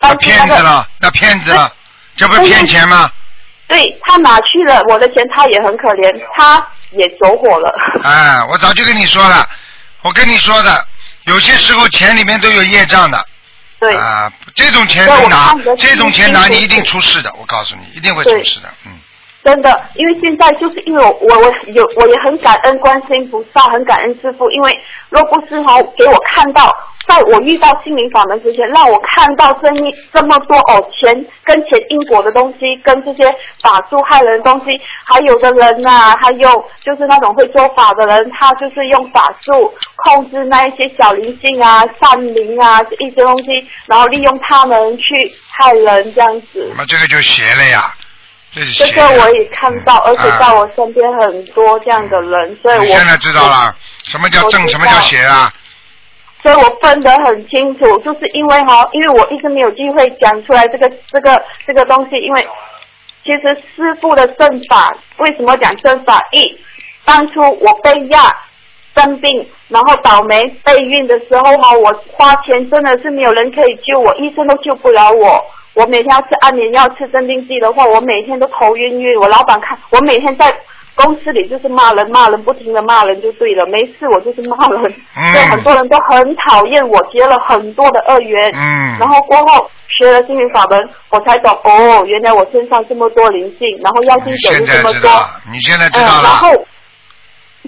[0.00, 1.72] 那骗子了，那骗子了，
[2.14, 3.10] 这不是骗钱吗？
[3.66, 7.74] 对他拿去了我的钱，他也很可怜，他也走火了。
[8.04, 9.48] 哎，我早就跟你说了，
[10.02, 10.86] 我跟你说的，
[11.24, 13.26] 有些时候钱里面都有业障的。
[13.80, 18.92] 对，啊，这种钱对我拿这种钱拿你一定出事的，我告诉你，一定会出事的，嗯。
[19.44, 24.78] 真的，因为现在就是因为我我我有我也很感恩观世音菩萨，很感恩师傅，因为
[25.10, 26.72] 若不是哈给我看到，
[27.08, 33.28] 在我遇到心灵法门之前，让我看到这一这么多哦钱跟钱因果的东西，跟这些
[33.60, 36.48] 法术害人的东西，还有的人呐、还有
[36.84, 39.52] 就是那种会做法的人，他就是用法术
[39.96, 43.50] 控制那一些小灵性啊、善灵啊一些东西，
[43.86, 45.04] 然后利用他们去
[45.50, 46.72] 害人这样子。
[46.76, 47.92] 那这个就邪了呀，
[48.54, 48.92] 这是这。
[48.92, 55.52] 个我也看到，而且在啊我身边很多这样的人，所以我现在知道了，什么叫正，什么叫邪啊？
[56.42, 62.46] 所以我分得很清楚，就是因为哈，因为我一直没有机会讲出来这个这个这个东西，因为
[63.24, 66.20] 其实师傅的正法为什么讲正法？
[66.32, 66.58] 一，
[67.04, 68.36] 当初我被压
[68.96, 75.44] 生病，然后倒霉备孕的时候哈，我花钱真的是没有人可以救我，医生都救不了我。
[75.74, 79.18] 我每天要吃安眠药、吃镇定剂的话，我每天都头晕晕。
[79.20, 80.54] 我老板看我每天在
[80.94, 84.82] 公司里就是骂人，骂人不停的骂人就对了，没事我就是骂人，
[85.16, 88.50] 嗯所以很多人都很讨厌我，结了很多的恶缘。
[88.54, 95.00] 嗯然后过后学了心灵法门，我才懂哦，原来我身上这么多灵性，然后妖精你者现在又这么多。
[95.00, 96.28] 知道了，你现在知道嗯，然了。
[96.28, 96.66] 后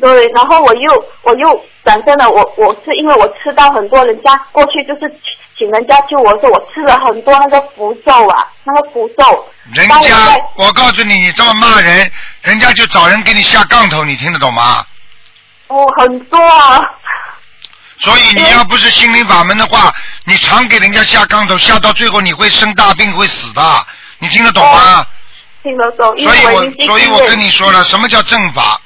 [0.00, 5.18] 对，然后我又我又转身了，我我是因为我吃到很多人家过去就是请
[5.56, 9.48] 请人家救我的时候，我吃了很多那个符咒啊，那个符咒。
[9.72, 12.10] 人家我告诉你，你这么骂人，
[12.42, 14.84] 人家就找人给你下杠头，你听得懂吗？
[15.68, 16.82] 哦，很多啊。
[18.00, 23.62] 所以你要不是心灵法门的话，你常给人家下杠头，下到最后你会生大病，会死的。
[24.18, 25.06] 你听得懂吗？
[25.62, 28.78] 听得懂，所以我所以我跟你说了，什么叫正法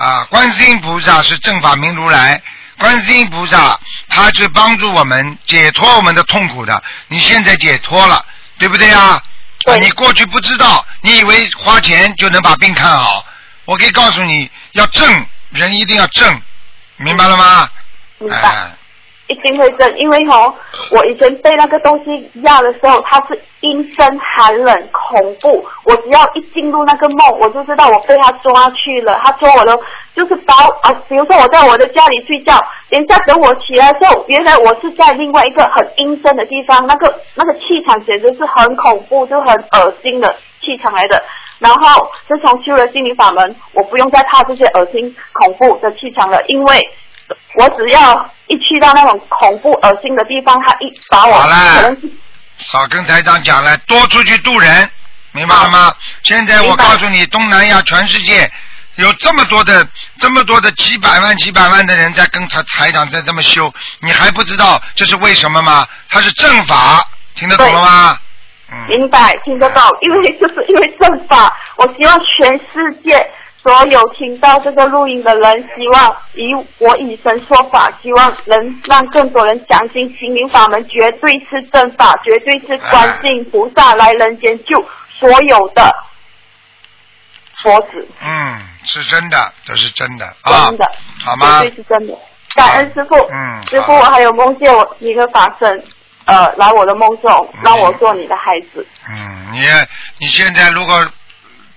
[0.00, 0.24] 啊？
[0.30, 2.42] 观世音菩萨是正法明如来，
[2.78, 6.82] 观世音菩萨他是帮助我们解脱我们的痛苦的。
[7.08, 8.24] 你现在解脱了，
[8.58, 9.22] 对不对啊？
[9.78, 13.24] 你过去不知道，你以为花钱就能把病看好。
[13.66, 16.42] 我可以告诉你要正，人一定要正，
[16.96, 17.68] 明白了吗？
[18.18, 18.48] 明白。
[18.48, 18.70] 哎
[19.30, 20.52] 一定会震，因为哦，
[20.90, 25.64] 我以前被那个东西压的时候，它是阴森、寒冷、恐怖。
[25.84, 29.20] 我只要一进入那个梦，我就知道我被他抓去了。
[29.24, 29.78] 他抓我的，
[30.16, 41.22] 就是把啊，比如说我在我的家里睡觉，等一下等我起来之后，原来我是在另外一个很阴森的地方，那个那个气场简直是很恐怖，就很恶心的气场来的。
[41.60, 46.80] 然后自从修了心灵法门，我不用再怕这些恶心恐怖的气场了，因为
[47.54, 52.10] 我只要一去到那种恐怖恶心的地方，他一把我好了能是
[52.58, 54.90] 少跟台长讲了，多出去渡人，
[55.32, 55.92] 明白了吗？
[56.22, 58.50] 现在我明白告诉你，东南亚全世界
[58.96, 59.86] 有这么多的、
[60.18, 65.86] 这么多的几百万、几百万的人在跟台台长在这么修，你还不知道这是为什么吗？
[66.08, 68.18] 他是正法，听得懂了吗？
[68.72, 73.28] 嗯，明白听得到，因为就是因为正法，我希望全世界
[73.62, 84.82] 所有听到这个录音的人，希望以我以身说法，希望能让更多人相信心灵法门绝对是正法，绝对是观世音菩萨来人间救
[85.18, 85.94] 所有的
[87.56, 90.90] 佛子，嗯，是真的，这是真的啊真的，，
[91.22, 91.68] 好吗绝？
[91.68, 92.14] 对是真的。
[92.56, 95.84] 感恩师傅，嗯师傅，我还有梦见我你的法身，
[96.24, 98.86] 呃，来我的梦中，让我做你的孩子。
[99.08, 99.60] 嗯，你
[100.18, 101.06] 你现在如果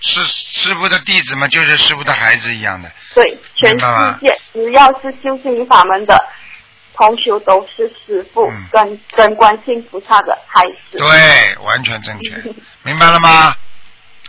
[0.03, 2.91] 是师傅的弟子们，就是师傅的孩子一样的。
[3.15, 3.23] 对，
[3.55, 6.15] 全世界只要是修心灵法门的
[6.93, 10.61] 同修都是师傅嗯跟、跟观世音菩萨的孩
[10.91, 10.97] 子。
[10.97, 12.35] 对，完全正确，
[12.83, 13.55] 明白了吗？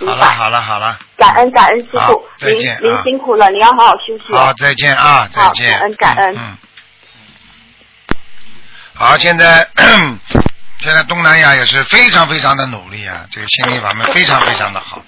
[0.00, 4.54] 好了，好了，好了，感恩感恩师傅，您再见啊您辛苦了，你要好好休息好，哦。
[4.56, 5.70] 再见啊，再好见。
[5.70, 6.38] 感恩感恩嗯。
[6.38, 6.56] 嗯
[8.96, 9.68] 好，现在
[10.80, 15.02] 现在东南亚也是非常非常的努力啊，这个心理法门非常非常的好。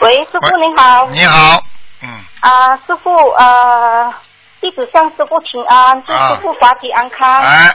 [0.00, 1.06] 喂，师傅您好。
[1.08, 1.60] 你好，
[2.02, 2.08] 嗯，
[2.40, 4.14] 啊、师傅，呃，
[4.60, 7.28] 弟子向师傅请安，祝啊师傅法体安康。
[7.42, 7.66] 哎，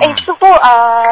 [0.00, 1.04] 哎、嗯师傅，呃，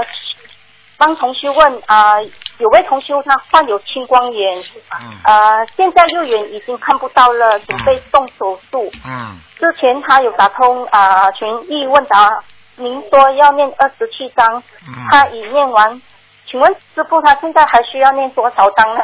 [0.97, 2.15] 帮同学问啊、
[2.59, 4.63] 有位同学他患有青光眼，
[5.01, 8.93] 嗯呃，现在右眼已经看不到了，准备动手术。
[9.05, 12.31] 嗯，之前他有打通啊、权益问答，
[12.77, 16.01] 您说要念二十七章，嗯他已念完，
[16.49, 19.01] 请问师傅他现在还需要念多少章呢？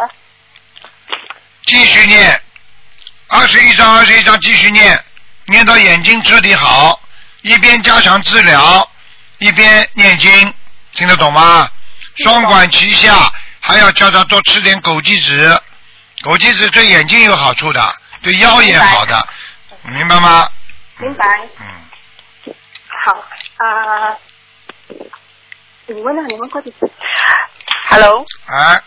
[1.68, 2.40] 继续念，
[3.28, 5.04] 二十一章，二十一章继续念，
[5.44, 6.98] 念到眼睛彻底好，
[7.42, 8.90] 一边加强治疗，
[9.36, 10.54] 一边念经，
[10.94, 11.70] 听得懂吗？
[12.24, 15.62] 双管齐下，还要叫他多吃点枸杞子，
[16.22, 19.28] 枸杞子对眼睛有好处的，对腰也好的，
[19.82, 20.48] 明白吗？
[20.96, 21.24] 明白。
[21.60, 22.54] 嗯，
[23.04, 23.12] 好
[23.58, 24.16] 啊、
[25.86, 26.90] 你问啊，你问过几次
[27.90, 28.80] ？Hello，哎，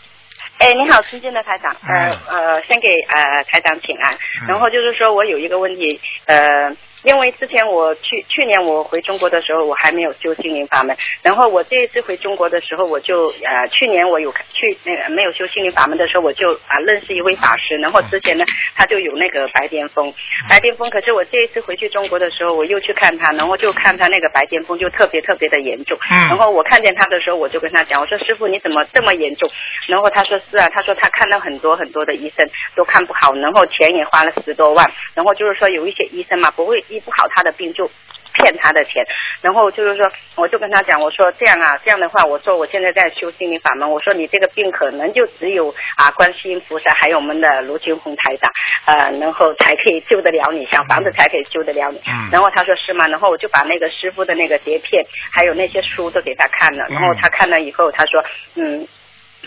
[0.62, 4.14] 哎，你好，尊敬的台长，呃嗯呃，先给呃台长请安。
[4.44, 6.70] 嗯然后就是说我有一个问题，呃，
[7.04, 10.96] 因为之前我去去年我回中国的时候，我还没有修心灵法门。
[11.24, 17.76] 然后我这一次回中国的时候，我就呃去年我有去那个没有修心灵法门的时候，我就啊、认识一位法师。
[17.78, 20.14] 然后之前呢，他就有那个白癜风，
[20.48, 20.90] 白癜风。
[20.90, 25.98] 可是我这一次回去中国的时候，我又去看他，然后就看他那个白癜风就特别特别的严重。
[26.12, 29.50] 嗯然后我看见他的时候，我就跟他讲，我说师傅你怎么这么严重？
[29.88, 37.90] 然后他说是啊，他说他看到很多很多的医生都看不好，然后钱也花了十多万，然后就是说有一些医生嘛不会医不好他的病就。
[38.34, 39.06] 骗他的钱，
[39.42, 48.50] 然后就是说，我就跟他讲，我说这样啊，这样的话，我说我现在在修心灵法门，我说你这个病可能就只有啊观世音菩萨还有我们的卢军红台长，
[48.86, 51.98] 呃，然后才可以救得了你，小房子才可以救得了你。
[52.08, 53.06] 嗯然后他说是吗？
[53.08, 58.24] 然后我就把那个师傅的那个碟片，还有那些书都给他看了，然后他看了以后，他说，
[58.56, 58.88] 嗯。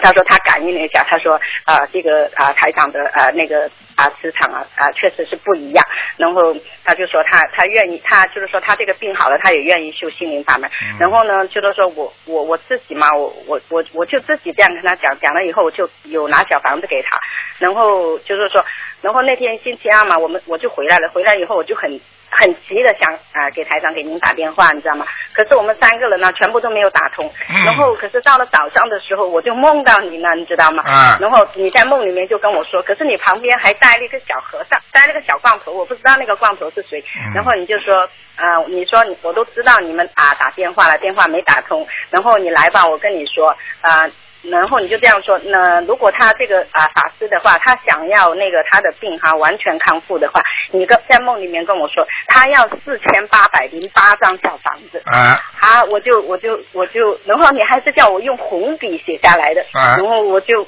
[0.01, 5.85] 他说他感应了一下，他说啊、这个啊、台长的啊、那个啊、磁场啊啊、确实是不一样。
[6.17, 6.55] 然后
[6.85, 10.71] 他就说他他愿意，他就是说他这个病好了，他也愿意修心灵法门。
[10.99, 17.19] 然后呢，就是说我我我自己嘛，我我我我就自己这样跟他讲，讲了以后我就有拿小房子给他，
[17.59, 18.65] 然后就是说，
[19.01, 22.01] 然后那天星期二嘛，我们我就回来了，回来以后我就很
[22.39, 25.07] 很急的想啊、给台长给您打电话，你知道吗？
[25.33, 27.25] 可是我们三个人呢，全部都没有打通。
[27.49, 30.83] 嗯然后可是到了早上的时候，我就梦到你了，你知道吗？
[30.87, 37.03] 啊然后你在梦里面就跟我说，可是你旁边还带了一个小和尚，带了个小光头，我不知道那个光头是谁。
[37.27, 43.49] 嗯然后你就说，呃，你说你我都知道你们啊打电话了，电话没打通，然后你来吧，我跟你说
[43.81, 44.09] 啊。
[44.51, 55.03] 然后你就这样说，那如果他这个啊法师的话，他想要那个他的病哈完全康复的话，你跟在梦里面跟我说，他要四千八百零八张小房子。
[55.07, 60.67] 啊，啊，我就我就我就，然后你还是叫我用红笔写下来的，啊然后我就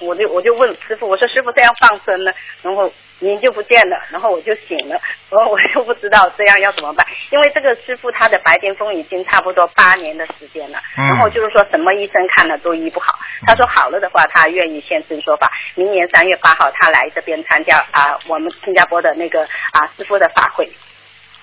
[0.00, 2.32] 我就我就问师傅，我说师傅这样放生呢，
[2.62, 4.96] 然后您就不见了，然后我就醒了，
[5.30, 11.06] 然后我就不知道这样要怎么办，因为这个师傅他的白癜风已经差不多八年的时间了，嗯。
[11.06, 19.42] 然后就是说什么医生看了都医不好，他说好了的话，他愿意现身说法，明年三月八号他来这边参加啊我们新加坡的那个
[19.72, 20.70] 啊师傅的法会，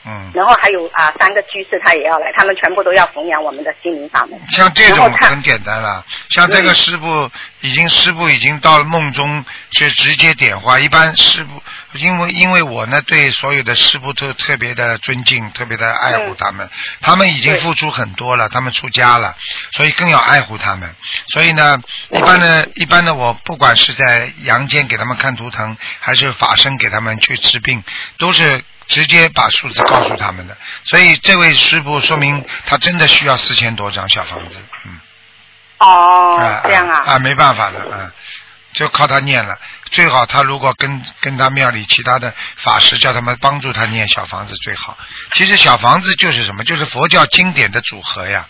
[0.05, 4.39] 嗯，然后还有啊三个居士他也要来，他们全部都要弘扬我们的心灵法门。
[4.51, 7.29] 像这种很简单了，像这个师傅
[7.61, 16.69] 已经师傅已经到了梦中去直接点化，一般师傅因为因为我呢对所有的师傅都特别的尊敬，特别的爱护他们，
[17.01, 19.35] 他们已经付出很多了，他们出家了，
[19.71, 20.93] 所以更要爱护他们。
[21.27, 21.79] 所以呢，
[22.09, 27.83] 一般呢，一般呢，我不管是在阳间给他们看图腾，还是法身给他们去治病，
[28.17, 30.57] 都是直接把数字告诉他们的。
[30.86, 34.99] 所以这位师傅说明他真的需要四千多张小房子，嗯。
[35.79, 38.11] 哦啊，这样啊，啊，没办法了，啊，
[38.73, 39.57] 就靠他念了。
[39.91, 44.97] 最好他如果跟跟他庙里其他的法师叫他们帮助他念小房子最好。
[45.34, 46.63] 其实小房子就是什么？
[46.63, 48.47] 就是佛教经典的组合呀，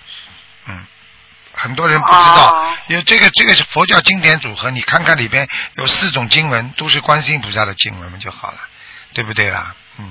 [0.67, 0.86] 嗯。
[1.55, 8.57] 很多人不知道哦，因为这个这个是佛教经典组合，你看看里边有四种经文，都是观世音菩萨的经文嘛就好了，
[9.14, 9.76] 对不对啦？
[9.99, 10.05] 嗯，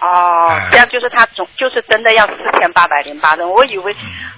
[0.00, 3.94] 哦哎，这样就是他总就是真的要四千八百零八张，我以为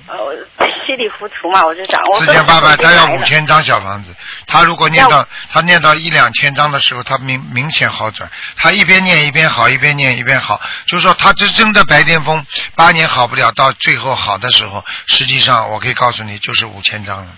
[0.06, 0.34] 呃
[0.86, 3.26] 稀里糊涂嘛，我就想我四千八百，他要五千。
[3.26, 4.14] 千张小房子。
[4.46, 8.28] 他如果念到他念到一两千张的时候，他明明显好转。
[8.56, 12.44] 他一边念一边好，一边念一边好，就是说他这真的白癜风
[12.74, 17.32] 八年好不了，到最后好的时候，实际上我可以告诉你，就是五千张了。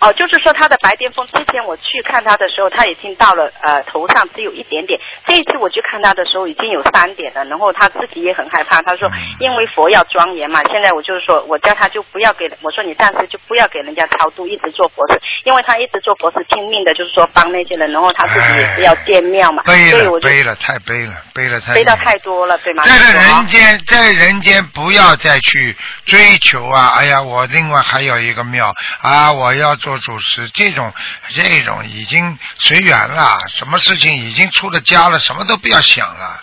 [0.00, 9.08] 嗯，哦，就是说他的白癜风，之前我去看他的时候，他已经到了呃头上只有一点点，这一次我去看他的时候已经有三点了，然后他自己也很害怕，他说
[9.40, 22.84] 因为佛要庄严嘛，现在我就是说我叫他就不要给，我说你暂时就不要给人家超度，一直做佛事，因为他一直做佛事拼命的，就是说帮那些人，然后他自己也是要建庙嘛，背所以我就了背了，太背了，背了太背到太多了，对吗？
[22.84, 26.94] 在人间，在人间不要再去追求啊！
[26.98, 30.92] 哎呀，我另外还有一个庙啊，我要做主持，这种
[31.32, 36.42] 这种已经随缘了，什么事情已经出了家了，什么都不要想了。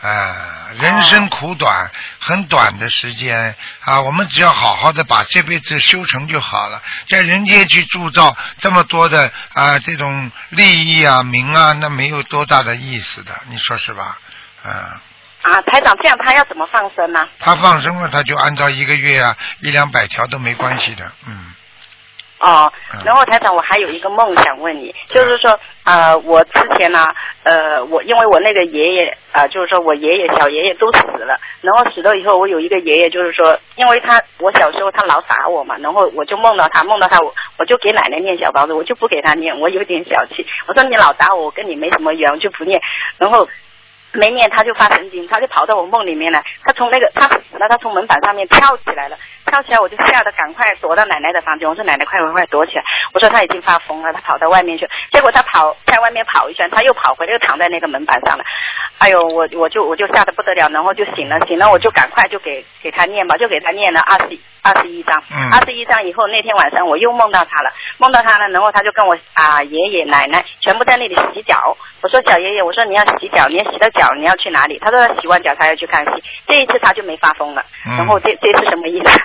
[0.00, 1.90] 啊，人生苦短，
[2.20, 14.18] 很短的时间啊，我们只要好好的把这辈子修成就好了，在人间去铸造这么多的啊这种利益啊名啊，那没有多大的意思的，你说是吧？
[14.62, 15.02] 啊。
[15.42, 17.26] 啊，台长，这样他要怎么放生呢？
[17.40, 21.53] 他放生了，他就按照一个月啊一两百条都没关系的，嗯。
[22.44, 27.06] 哦嗯，然后台长，我还有一个梦想问你，就是说，呃，我之前呢，
[27.42, 42.80] 呃，我因为我那个爷爷，呃，就是说我爷爷、小爷爷都死了，然后死了以后，我有一个爷爷，就是说，因为他我小时候他老打我嘛，然后我就梦到他，梦到他，我我就给奶奶念小房子，我就不给他念，我有点小气，我说你老打我，我跟你没什么缘，我就不念，
[43.18, 43.48] 然后。
[44.14, 46.42] 没念他就发神经，他就跑到我梦里面来。
[46.64, 51.68] 他从那个他死了，他从门板上面跳起来了，跳起来我就吓得赶快躲到奶奶的房间。
[51.68, 52.82] 我说奶奶快快快躲起来！
[53.12, 54.88] 我说他已经发疯了，他跑到外面去。
[55.12, 58.44] 结果他跑在外面跑一圈，他又跑回来，又躺在那个门板上了。
[58.98, 65.22] 哎呦，我我就我就吓得不得了，然后就醒了，醒了我就赶快就给给他念吧，就给他念了二十二十一章。
[65.30, 71.76] 嗯二十一章以后，那天晚上我又梦到他了，梦到他了，然后他就跟我啊爷爷奶奶全部在那里洗脚。
[72.00, 74.78] 我说小爷爷，我说你要洗脚，你要洗到脚你要去哪里？
[74.80, 76.24] 他说他洗完脚他要去看戏。
[76.48, 79.20] 这一次他就没发疯了，嗯然后这这是什么意思？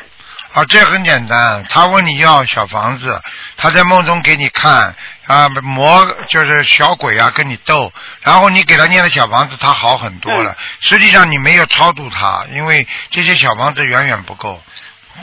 [0.54, 3.22] 啊，这很简单，他问你要小房子，
[3.56, 4.96] 他在梦中给你看
[5.28, 7.92] 啊，魔就是小鬼啊跟你斗，
[8.24, 10.56] 然后你给他念了小房子，他好很多了。
[10.80, 14.60] 实际上你没有超度他，因为这些小房子远远不够。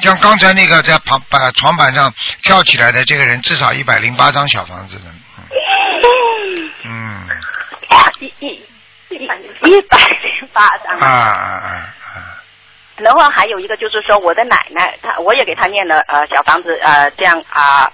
[0.00, 5.14] 像刚才那个在旁板床板上跳起来的这个人，至少一百零八张小房子呢。
[6.84, 7.28] 嗯，
[8.20, 8.48] 一一
[9.08, 11.68] 一一百零八张啊啊啊
[12.14, 12.42] 啊！
[12.96, 17.90] 然后还有一个就是说，我的奶奶，她我也给她念了呃小房子呃这样啊、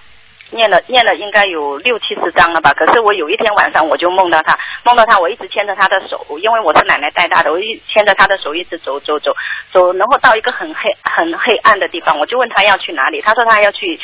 [0.53, 2.71] 念了念了应该有六七十张了吧。
[2.73, 9.31] 可是我有一天晚上我就梦到他，梦到他我一直牵着他的手，因为我是奶奶带大的，我一牵着他的手一直走走走
[9.71, 13.99] 走，然后到一个很黑很黑暗的地方，我就问他要去哪里，他说他要去。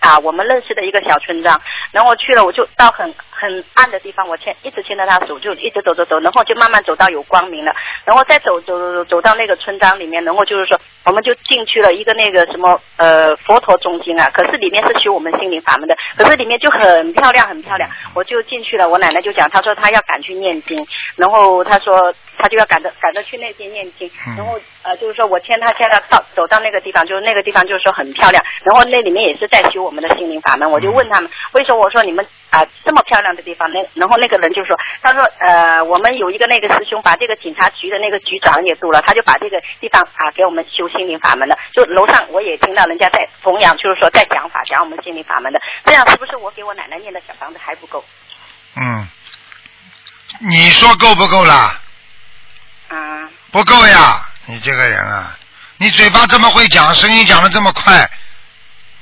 [0.00, 1.58] 啊，我们认识的一个小村庄，
[1.90, 7.72] 然后去了，我就到很很暗的地方，我牵一直牵着他手，就一直走走走，然后就慢慢走到有光明了，
[8.04, 20.86] 然后再走走走走到那个村庄里面，然后就是说，我们就进去了一个那个什么呃佛陀中心啊，可是里面是修我们心灵法门的，可是里面就很漂亮很漂亮，我就进去了，我奶奶就讲，她说她要赶去念经，
[21.16, 48.04] 然后她说她就要赶着赶着去那边念经，然后呃就是说我牵她牵她到走到那个地方，就是那个地方就是说很漂亮，然后那里面也是在修我们的心灵法门，我就问他们，为什么我说你们啊、这么漂亮的地方，那然后那个人就说，他说呃我们有一个那个师兄把这个警察局的那个局长也度了，他就把这个地方啊给我们修心灵法门的，就楼上我也听到人家在弘扬，就是说在讲法讲我们心灵法门的，这样是不是我给我奶奶念的小房子还不够？
[48.76, 49.08] 嗯，
[50.38, 51.80] 你说够不够啦？
[52.90, 55.36] 嗯，不够呀，你这个人啊，
[55.78, 58.08] 你嘴巴这么会讲，声音讲的这么快，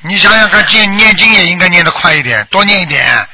[0.03, 3.29] 你想想看，念念经也应该念得快一点，多念一点，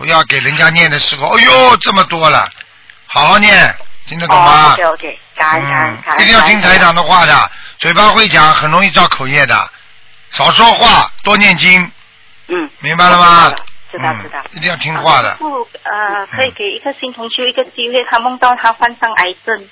[0.00, 2.48] 不要给人家念的时候，哎呦这么多了，
[3.06, 3.76] 好好念，
[4.06, 6.22] 听得懂吗？？OK OK，感恩感恩感嗯，恩。
[6.22, 9.54] 一定要听台长的话的，嘴巴会讲很容易造口业的，
[10.32, 11.92] 少说话，多念经，
[12.48, 13.50] 嗯，明白了吗？
[13.92, 15.34] 知道知道嗯，一定要听话的。
[15.34, 19.68] 不呃，可以给一个新同学一个机会，他梦到他患上癌症。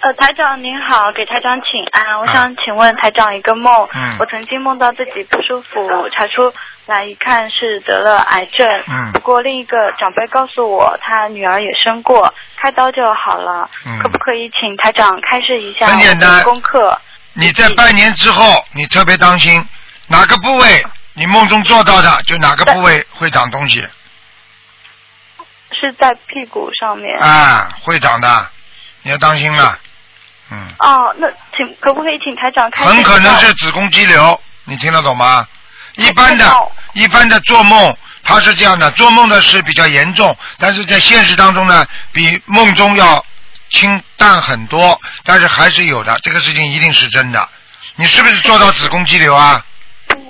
[0.00, 2.20] 呃，台长您好，给台长请安。
[2.20, 6.52] 我想请问台长一个梦，嗯我曾经梦到自己不舒服，查出
[6.84, 8.68] 来一看是得了癌症。
[8.88, 13.68] 嗯不过另一个长辈告诉我，他女儿也生过，开刀就好了。
[13.86, 17.00] 嗯可不可以请台长开示一下很简单功课？
[17.32, 19.66] 你在半年之后，你特别当心
[20.08, 23.80] 哪个部位你梦中做到的，就哪个部位会长东西
[25.72, 27.18] 是在屁股上面。
[27.18, 28.46] 啊，会长的，
[29.02, 29.78] 你要当心了。
[30.50, 31.26] 嗯，哦，那
[31.56, 33.02] 请可不可以请台长开示很？
[33.02, 35.46] 可能是子宫肌瘤，你听得懂吗？
[35.96, 36.44] 一般的，
[36.92, 43.24] 一般的做梦，他是这样的，做梦的是比较严重，但是在现实当中呢，比梦中要
[43.70, 47.48] 清淡很多，但是还是有的，这个事情一定是真的。
[47.96, 49.64] 你是不是做到子宫肌瘤啊？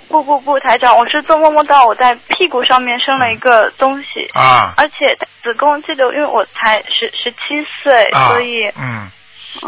[0.08, 4.94] 不不不，台长，我是做梦梦到我在屁股上面生了一个东西，啊而且
[5.42, 9.10] 子宫肌瘤，因为我才十十七岁，啊所以嗯，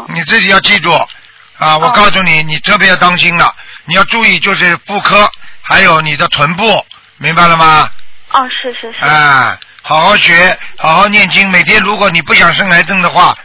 [0.07, 0.91] 你自己要记住
[1.57, 1.77] 啊！
[1.77, 3.53] 我告诉你，你特别要当心了，
[3.85, 5.29] 你要注意，就是妇科，
[5.61, 6.85] 还有你的臀部，
[7.17, 7.89] 明白了吗？
[8.31, 11.49] 哦，是是是，啊，好好学，好好念经。
[11.49, 13.37] 每天如果你不想生癌症的话，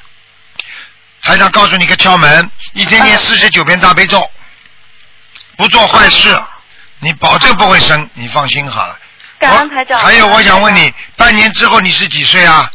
[1.23, 4.31] 台长告诉你个窍门：一天念四十九遍大悲咒，
[5.57, 6.41] 不做坏事，
[7.01, 8.99] 你保证不会生，你放心好了。
[9.41, 9.99] 感恩台长。
[9.99, 12.71] 还有，我想问你，半年之后你是几岁啊？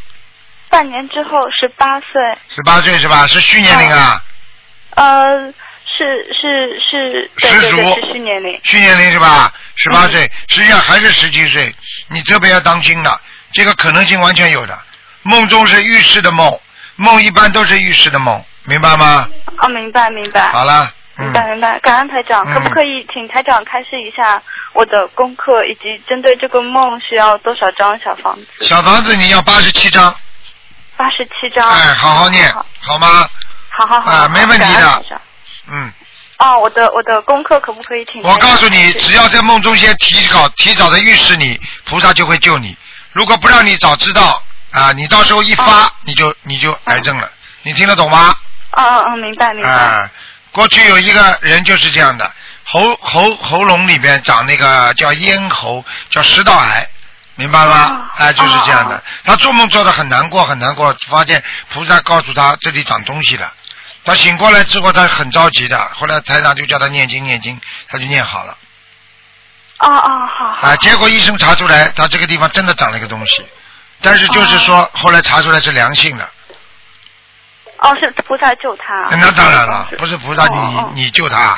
[0.69, 2.07] 长，半年之后十八岁，
[2.49, 3.25] 十八岁是吧？
[3.27, 4.21] 是虚年龄啊？
[4.95, 5.51] 呃，
[5.85, 8.59] 是是是，对十足对对，是虚年龄。
[8.63, 9.51] 虚年龄是吧？
[9.75, 11.73] 十八岁，实际上还是十七岁，
[12.09, 13.19] 你特别要当心了，
[13.51, 14.77] 这个可能性完全有的。
[15.23, 16.59] 梦中是预示的梦，
[16.95, 19.27] 梦一般都是预示的梦，明白吗？
[19.59, 20.49] 哦，明白明白。
[20.49, 24.41] 好了，嗯，明白明白，感恩台长，嗯可不可以请台长开示一下
[24.73, 28.65] 我的功课，以及针对这个梦需要多少张小房子？
[28.65, 30.15] 小房子你要八十七张，
[30.99, 31.65] 八十七张。
[31.69, 33.07] 哎，好好念，好吗？
[33.69, 34.11] 好好好。
[34.11, 35.03] 啊没问题的
[35.71, 35.89] 嗯，
[36.39, 38.21] 哦，我的我的功课可不可以请？
[38.21, 42.75] 我告诉你，只要在梦中先提早提早的预示你，菩萨就会救你。
[43.13, 47.31] 如果不让你早知道啊，你到时候一发、你就你就癌症了，
[47.63, 48.35] 你听得懂吗？
[48.73, 49.69] 哦哦哦，明白明白。
[49.71, 50.09] 啊，
[50.51, 52.29] 过去有一个人就是这样的，
[52.65, 56.85] 喉喉喉咙里面长那个叫咽喉，叫食道癌，
[57.39, 58.09] 明白吗？
[58.17, 59.01] 哎、就是这样的。
[59.23, 63.53] 他做梦做的很难过，很难过，发现菩萨告诉他这里长东西了。
[64.03, 65.79] 他醒过来之后，他很着急的。
[65.93, 68.57] 后来台长就叫他念经念经，他就念好了。
[69.79, 70.67] 哦哦好。
[70.67, 73.41] 啊，结果医生查出来，他这个地方真的长了一个东西，
[74.01, 76.29] 但是就是说、后来查出来是良性的。
[77.77, 79.15] 哦，是菩萨救他。
[79.15, 81.57] 那当然了，不是菩萨你、你救他。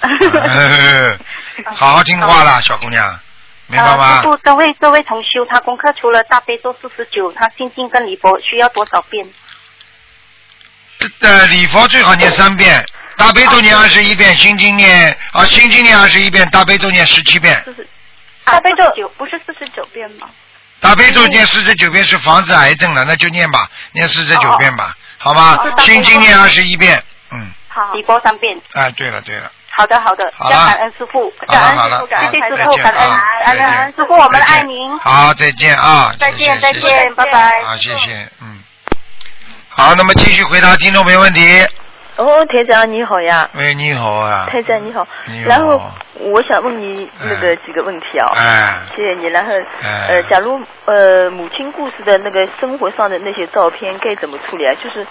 [0.00, 1.18] 呃
[1.74, 3.18] 好好听话啦，小姑娘，
[3.68, 9.26] 明白呃，吗这位这位同修，他功课除了大悲咒四十九，他心经跟礼佛需要多少遍？
[11.20, 12.84] 呃，礼佛最好念三遍，
[13.16, 17.62] 大悲咒念二十一遍，心经念啊，心经念二十一遍，大悲咒念十七遍，
[18.44, 20.28] 大悲咒九不是四十九遍吗？
[20.80, 25.70] 大悲咒念四十九遍是防止癌症的，那就念吧，念四十九遍吧，好吗哦？
[25.76, 25.92] 大悲咒。
[25.92, 27.02] 心经念二十一遍，
[27.32, 28.58] 嗯，好，礼佛三遍。
[28.72, 30.56] 哎，对了对了，好的好的，好了。
[30.66, 32.06] 感恩师傅，感恩师傅，好了。
[32.08, 34.98] 感恩再见师傅，感恩啊感恩师傅，我们爱您。
[34.98, 36.88] 好，再见啊，再见谢谢谢谢。
[36.90, 37.62] 再见，拜拜。
[37.62, 38.58] 好，谢谢，嗯，
[39.68, 41.40] 好，那么继续回答听众朋友问题。
[42.16, 45.06] 哦，台长你好呀，喂，你好啊，台长你好。
[45.28, 45.48] 你好。
[45.48, 45.80] 然后
[46.14, 48.32] 我想问你那个几个问题啊。
[48.34, 48.80] 哎。
[48.88, 49.26] 谢谢你。
[49.28, 50.06] 然后哎。
[50.08, 54.74] 呃，假如呃母亲故事的那个生活上的那些照片该怎么处理啊？
[54.82, 55.06] 就是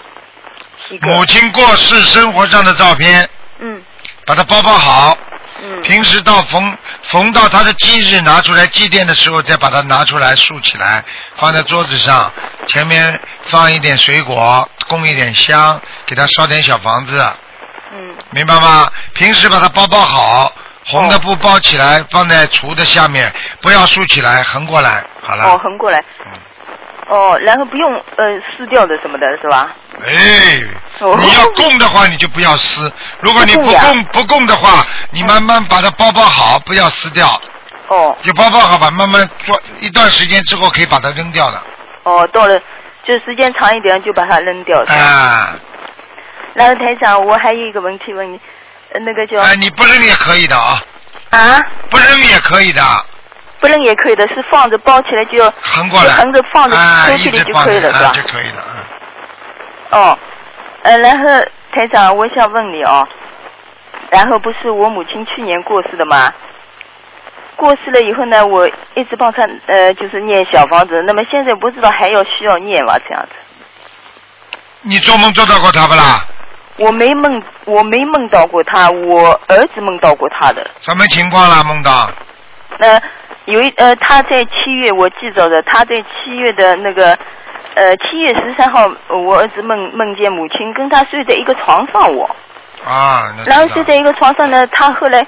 [0.90, 1.06] 一个。
[1.08, 3.26] 母亲过世生活上的照片，
[3.60, 3.82] 嗯
[4.26, 5.16] 把它包包好。
[5.62, 5.82] 嗯。
[5.82, 11.04] 平时到逢逢到他的忌日拿出来祭奠的时候，再把它拿出来竖起来，
[11.34, 12.32] 放在桌子上，
[12.66, 17.20] 前面放一点水果，供一点香，给他烧点小房子，
[17.92, 18.90] 嗯明白吗？
[19.14, 20.52] 平时把它包包好，
[20.86, 25.44] 红的布包起来，放在橱的下面，不要竖起来，横过来，好了。
[25.44, 25.98] 哦，横过来。
[27.08, 29.74] 哦，然后不用呃撕掉的什么的是吧？
[30.06, 30.60] 哎，
[31.20, 32.82] 你要供的话，你就不要撕；
[33.20, 37.40] 如果你不不供不供的话，你慢慢把它包包好，不要撕掉。
[37.88, 38.16] 哦。
[38.22, 41.62] 就包包好吧，慢慢做一段时间之后可以把它扔掉的。
[42.04, 42.58] 哦，到了
[43.06, 44.78] 就时间长一点就把它扔掉。
[44.80, 45.54] 啊，
[46.54, 48.38] 然后台长，我还有一个问题问你，
[48.92, 50.78] 呃那个叫哎，你不扔也可以的啊，
[51.30, 51.58] 啊，
[51.90, 52.82] 不扔也可以的，
[53.60, 58.22] 不扔也可以的，是放着包起来就要横过来，就横着放着啊，抽屉里就可以了是吧就？
[58.22, 58.62] 可以了。
[58.74, 58.84] 嗯
[59.90, 60.18] 哦，
[60.82, 61.24] 呃，然后
[61.72, 63.08] 台长，我想问你哦，
[64.10, 66.32] 然后不是我母亲去年过世的吗？
[67.56, 71.02] 过世了以后呢，我一直帮她呃，就是念小房子。
[71.06, 72.98] 那么现在不知道还要需要念吗？
[72.98, 73.30] 这样子，
[74.82, 76.20] 你做梦做到过他不啦？
[76.76, 80.64] 我没梦，我没梦到过他，我儿子梦到过他的。
[80.80, 81.64] 什么情况啦？
[81.64, 82.08] 梦到？
[82.78, 83.02] 呃，
[83.48, 87.16] 有一呃，他在七月我记着的，他在七月的那个
[87.74, 92.28] 呃七月十三号，呃我儿子梦梦见母亲跟他睡在一个床上我。
[92.84, 95.26] 啊，然后睡在一个床上呢，他后来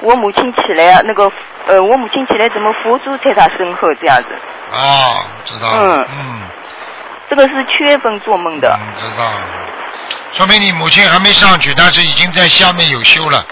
[0.00, 1.30] 我母亲起来啊，那个
[1.66, 4.28] 呃，我母亲起来怎么佛珠在他身后这样子？
[4.72, 5.82] 啊，知道了。
[5.82, 6.42] 嗯嗯，
[7.28, 8.78] 这个是七月份做梦的。
[8.80, 9.40] 嗯知道了。
[10.32, 13.44] 说明你母亲还没上去，但是已经在下面有修了。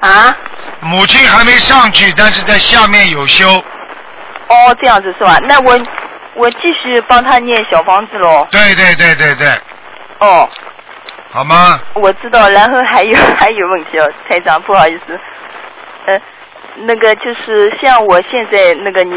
[0.00, 0.36] 啊？
[0.80, 3.46] 母亲还没上去，但是在下面有修。
[4.48, 5.38] 哦，这样子是吧？
[5.42, 5.78] 那我
[6.34, 8.46] 我继续帮他念小房子喽。
[8.50, 9.46] 对对对对对，
[10.20, 10.48] 哦，
[11.30, 11.80] 好吗？
[11.94, 12.48] 我知道。
[12.48, 15.20] 然后还有 还有问题哦，台长，不好意思，
[16.06, 16.20] 呃，
[16.76, 19.12] 那个就是像我现在那个你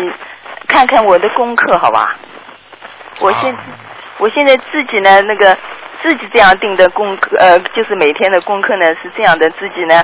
[0.67, 2.15] 看看我的功课好吧？
[3.19, 3.55] 我现、
[4.17, 5.57] 我现在自己呢那个
[6.03, 10.03] 自己这样定的功课，呃，就是每天的功课呢是这样的，自己呢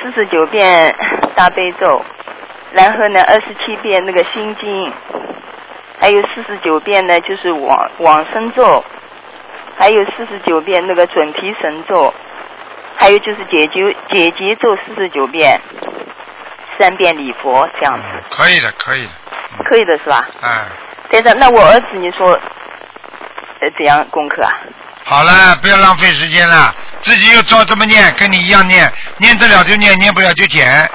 [0.00, 0.94] 四十九遍
[1.34, 2.04] 大悲咒，
[2.72, 4.92] 然后呢二十七遍那个心经，
[5.98, 8.84] 还有四十九遍呢就是往往生咒，
[9.78, 12.12] 还有四十九遍那个准提神咒，
[12.96, 15.58] 还有就是解决解结咒四十九遍，
[16.78, 19.10] 三遍礼佛这样子，可以的，可以的。
[19.64, 20.28] 可以的是吧？
[20.42, 20.48] 嗯，
[21.10, 22.38] 先生，那我儿子你说
[23.60, 24.52] 呃怎样功课啊？
[25.08, 30.88] 好了，不要浪费时间了，自己又照这么念，跟你一样念，念得了就念，念不了就减。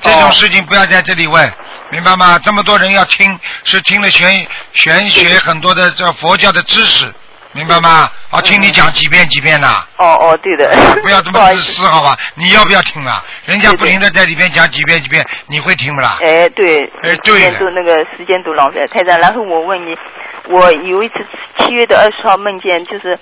[0.00, 1.52] 这种事情不要在这里问，
[1.90, 2.36] 明白吗？
[2.42, 7.14] 这么多人要听，是听了玄玄学很多的这佛教的知识，
[7.52, 8.10] 明白吗？
[8.30, 9.86] 啊，听你讲几遍几遍呐。
[9.98, 10.68] 哦哦，对的。
[11.02, 12.18] 不要这么自私，好吧？
[12.34, 13.22] 你要不要听啊？
[13.44, 16.18] 人家不停的在里边讲几遍几遍，你会听不啦？
[16.22, 19.04] 哎，对，哎对都那个时间都浪费太。
[19.04, 19.96] 长，然后我问你，
[20.48, 21.14] 我有一次
[21.58, 23.16] 七月的二十号梦见，就是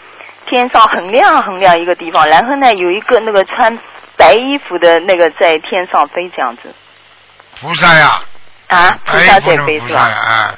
[0.51, 3.79] 天上很亮很亮一个地方，然后呢有一个那个穿
[4.17, 6.75] 白衣服的那个在天上飞这样子。
[7.61, 8.21] 菩萨呀，
[8.69, 10.55] 啊，菩哎，萨在飞是吧？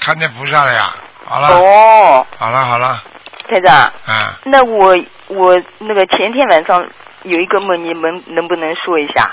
[0.00, 0.94] 看见菩萨了呀。
[1.24, 3.02] 好了，哦，好了，好了，
[3.48, 4.96] 台长，嗯，那我
[5.28, 6.86] 我那个前天晚上
[7.22, 9.30] 有一个梦，你们能不能说一下？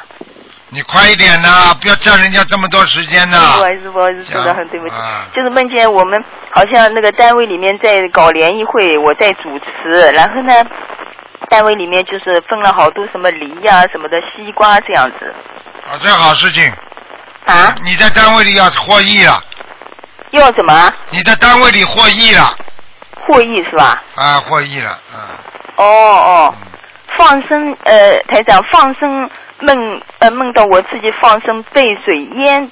[0.72, 3.38] 你快一点呐，不要占人家这么多时间呐。
[3.55, 4.93] 不好意思，不好意思，说的很对不起。
[4.95, 10.53] 啊就是梦见我们好像那个单位里面在搞联谊会，我在主持，然后呢，
[11.49, 15.34] 单位里面就是分了好多什么梨呀、什么的西瓜这样子。
[15.89, 16.72] 啊，这好事情。
[17.45, 17.76] 啊？
[17.84, 19.43] 你在单位里要获益了。
[20.32, 20.93] 要什么？
[21.09, 22.55] 你在单位里获益了。
[23.26, 24.03] 获益是吧？
[24.15, 25.20] 啊，获益了，嗯。
[25.78, 26.55] 哦哦，
[27.17, 29.28] 放生呃，台长放生
[29.60, 32.72] 梦呃梦到我自己放生被水淹，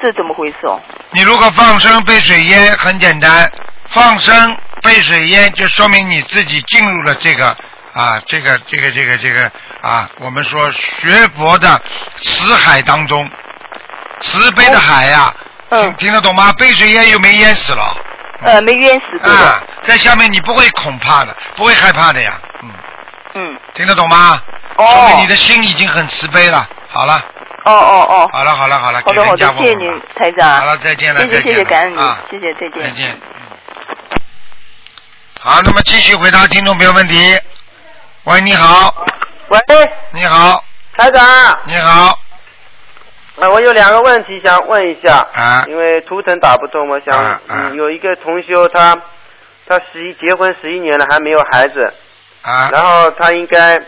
[0.00, 0.80] 这怎么回事哦？
[1.10, 3.50] 你如果放生被水淹，很简单，
[3.88, 7.56] 放生被水淹就说明你自己进入了这个
[7.94, 9.50] 啊，这个这个这个这个
[9.82, 11.80] 啊，我们说学佛的
[12.16, 13.28] 死海当中，
[14.20, 15.34] 慈悲的海呀、
[15.70, 16.52] 听听得懂吗？
[16.52, 17.96] 被水淹又没淹死了。
[18.42, 22.70] 呃，没淹死对啊。，在下面你不会恐怕的，不会害怕的呀，嗯，
[23.34, 24.40] 嗯，听得懂吗？
[24.78, 26.68] 哦说明你的心已经很慈悲了。
[26.88, 27.22] 好了，
[27.64, 28.30] 哦哦哦。
[28.32, 30.60] 好了，好了，好了，好的好的谢谢您，台长。
[30.60, 32.82] 好了，再见了，谢谢感恩你啊，谢谢，再见。
[32.82, 33.20] 再见。
[35.40, 37.38] 好，那么继续回答听众朋友问题。
[38.24, 38.94] 喂，你好。
[39.48, 39.58] 喂。
[40.12, 40.64] 你好。
[40.96, 41.24] 台长。
[41.64, 42.18] 你好。
[43.40, 45.26] 啊，我有两个问题想问一下。
[45.34, 45.64] 啊。
[45.68, 48.96] 因为图腾打不通，我想、啊啊嗯、有一个同修他
[49.66, 51.94] 他十一结婚十一年了还没有孩子。
[52.42, 52.68] 啊。
[52.72, 53.80] 然后他应该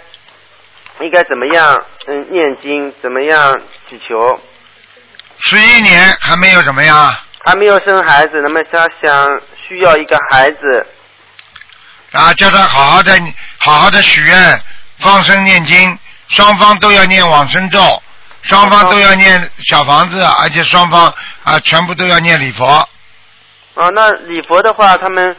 [1.01, 4.41] 应该怎么样嗯念经，怎么样祈求？
[5.43, 7.15] 十一年还没有怎么样？
[7.47, 10.87] 还没有生孩子，那么他想需要一个孩子。
[12.13, 13.19] 啊，叫他好好的
[13.59, 14.63] 好好的许愿，
[14.99, 15.99] 放生念经，
[16.29, 17.81] 双方都要念往生咒，
[18.43, 22.67] 双方都要念小房子，而且双方啊全部都要念礼佛。
[23.75, 25.35] 啊，那礼佛的话，他们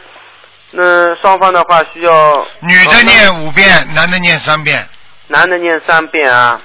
[0.72, 4.88] 那双方的话需要女的念五遍，男的念三遍。
[5.32, 6.60] 男的念三遍啊。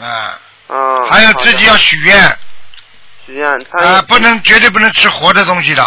[0.00, 0.38] 啊。
[0.68, 1.10] 嗯。
[1.10, 2.38] 还有自己要许愿。
[3.24, 5.82] 许愿，他啊，不能绝对不能吃活的东西的，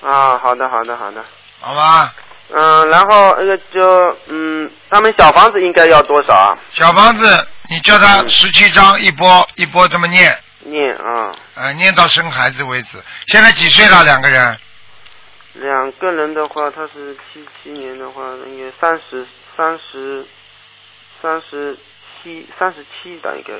[0.00, 1.24] 啊，好的好的好的。
[1.60, 2.14] 好吧？
[2.54, 6.56] 嗯，然后那个就嗯，他们小房子应该要多少啊？
[6.72, 11.34] 小房子，你叫他十七张一波一波这么念，念啊。
[11.56, 13.02] 呃，念到生孩子为止。
[13.26, 14.04] 现在几岁了？
[14.04, 14.56] 两个人？
[15.54, 20.24] 两个人的话，他是七七年的话，应该三十三十
[21.22, 21.76] 三十
[22.22, 23.52] 七三十七的应该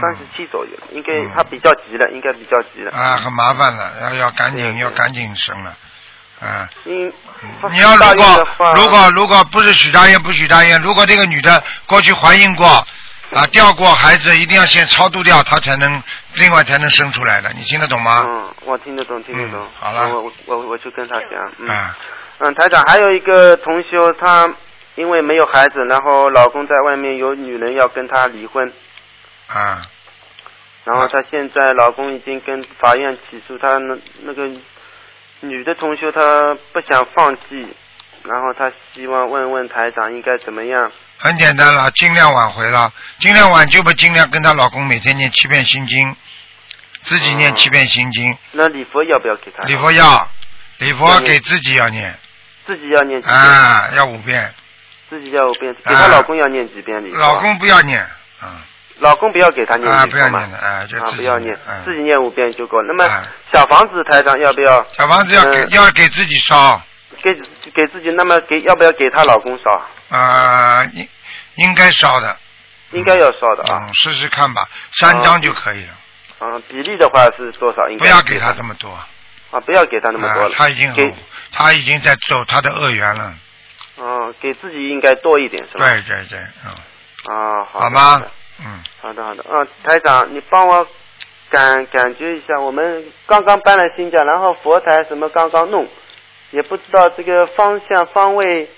[0.00, 2.90] 三十七左右，应该他比较急了，应该比较急了。
[2.90, 5.76] 啊，很麻烦了，要要赶紧要赶紧生了，
[6.40, 6.68] 啊。
[6.84, 7.12] 嗯。
[7.70, 16.02] 你要如果如果如果不是许大愿不许大愿，如果这个女的过去怀孕过啊掉过孩子，一定要先超度掉，她才能
[16.36, 18.24] 另外才能生出来的，你听得懂吗？
[18.26, 19.60] 嗯，我听得懂，听得懂。
[19.60, 21.68] 啊好了我我我我就跟他讲，嗯。
[21.68, 21.96] 啊
[22.38, 24.46] 嗯，台长还有一个同修，她
[24.96, 28.72] 因为没有孩子，然后老公在外面有女人要跟她离婚，
[29.46, 29.82] 啊。
[30.84, 34.48] 然后她现在老公已经跟法院起诉她那那个
[35.40, 37.74] 女的同修，她不想放弃，
[38.24, 40.90] 然后她希望问问台长应该怎么样。
[41.18, 46.16] 很简单了，尽量挽回了，尽量挽救吧，尽量跟她老公每天念七遍心经，
[47.02, 49.62] 自己念七遍心经，那礼佛要不要给她？
[49.64, 50.28] 礼佛要，
[50.78, 52.18] 礼佛给自己要念。
[52.66, 53.22] 自己要念？
[53.22, 54.52] 啊，要五遍，
[55.08, 57.18] 自己要五遍，给她老公要念几遍礼佛？
[57.18, 58.06] 老公不要念，
[58.98, 62.80] 老公不要给她念啊，礼佛嘛不要念的，啊，不要念，嗯自己念五遍就够。
[62.82, 63.04] 那么
[63.52, 64.86] 小房子台上要不要？
[64.96, 66.80] 小房子要给嗯要给自己烧，
[67.22, 67.34] 给
[67.74, 70.16] 给自己，那么给要不要给她老公烧？
[70.16, 71.08] 啊，应
[71.56, 72.36] 应该烧的，
[72.92, 73.86] 应该要烧的啊。
[73.86, 75.92] 嗯，试试看吧，三张就可以了，
[76.40, 77.88] 嗯，比例的话是多少？
[77.88, 78.90] 应该不要给他这么多，
[79.50, 80.48] 啊，不要给他那么多了。
[80.48, 81.14] 啊他已经给，
[81.52, 83.34] 他已经在走他的恶缘了，
[83.98, 85.88] 嗯，给自己应该多一点是吧？
[85.90, 87.80] 对对对，嗯，啊，好。
[87.80, 88.22] 好吗？
[88.58, 90.86] 嗯，好的好的，嗯，台长，你帮我
[91.50, 95.86] 感感觉一下，我们刚刚搬了新家，然后佛台什么刚刚弄，
[96.52, 98.68] 也不知道这个方向方位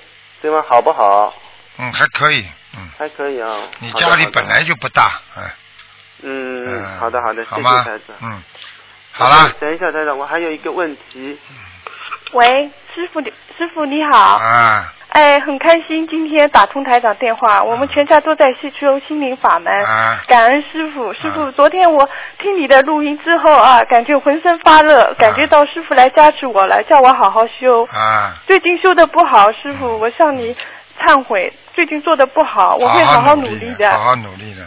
[0.42, 1.32] 怎么好不好，
[1.78, 2.44] 嗯，还可以，
[2.76, 3.56] 嗯还可以啊。
[3.78, 5.54] 你家里本来就不大，哎，
[6.22, 8.16] 嗯，嗯好的好的，谢谢台长。
[8.20, 8.42] 嗯，
[9.12, 11.38] 好了，等一下台长，我还有一个问题。
[12.32, 14.16] 喂，师傅你师傅你好。
[14.16, 14.92] 啊。
[15.08, 20.20] 哎，很开心今天打通台长电话，我们全家都在吸收心灵法门，啊。
[20.26, 21.12] 感恩师傅。
[21.14, 27.84] 师傅，昨天我听你的录音之后啊，感觉浑身发热，感觉到师傅来加持我了，叫我好好修。
[27.86, 30.54] 啊，最近修的不好，师傅，我向你
[31.00, 33.90] 忏悔，最近做的不好，我会好好努力的。
[33.90, 34.62] 好好努力的，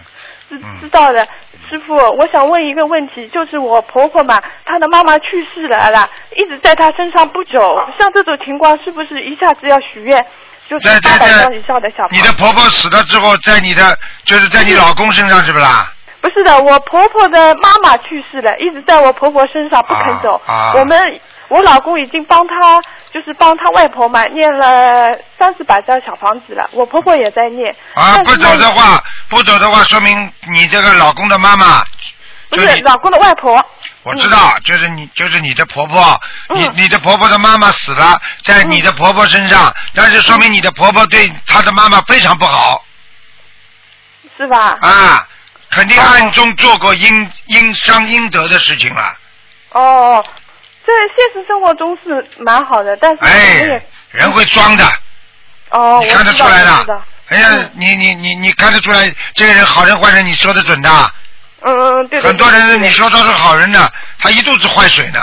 [0.50, 1.26] 知知道的，
[1.72, 10.26] 师傅，我想问一个问题，就是我婆婆嘛，她的妈妈去世了啦，一直在她身上不走，像这种情况是不是一下子要许愿，
[10.67, 15.89] 就是八百张以上的你的婆婆死了之后，在你的就是在你老公身上是不啦？
[16.19, 20.39] 不是的，我婆婆的妈妈去世了，一直在我婆婆身上不肯走。
[20.45, 21.19] 啊我们
[21.52, 22.82] 我老公已经帮他，
[23.14, 27.76] 就是帮他外婆嘛，念了三四百张小房子了，我婆婆也在念。
[27.93, 31.84] 啊，不走的话，不走的话，说明你这个老公的妈妈，
[32.49, 33.62] 不是老公的外婆。
[34.04, 42.82] 我知道，就是你，就是你的婆婆，嗯你你的婆婆的妈妈死了，在你的婆婆身上，但是说明你的婆婆对她的妈妈非常不好
[44.38, 44.78] 是吧？
[44.80, 45.28] 啊，
[45.72, 49.18] 肯定暗中做过阴阴伤阴德的事情了。
[49.74, 50.26] 哦，
[50.92, 53.82] 在现实生活中是蛮好的，但是哎，
[54.12, 54.86] 人会装的，
[55.70, 57.02] 哦，你看得出来的。
[57.30, 60.89] 哎呀，你你你你看得出来，这个人好人坏人，你说的准的。
[61.64, 63.88] 嗯嗯，对对很多人你说他是好人呢，
[64.20, 65.20] 他一肚子坏水呢，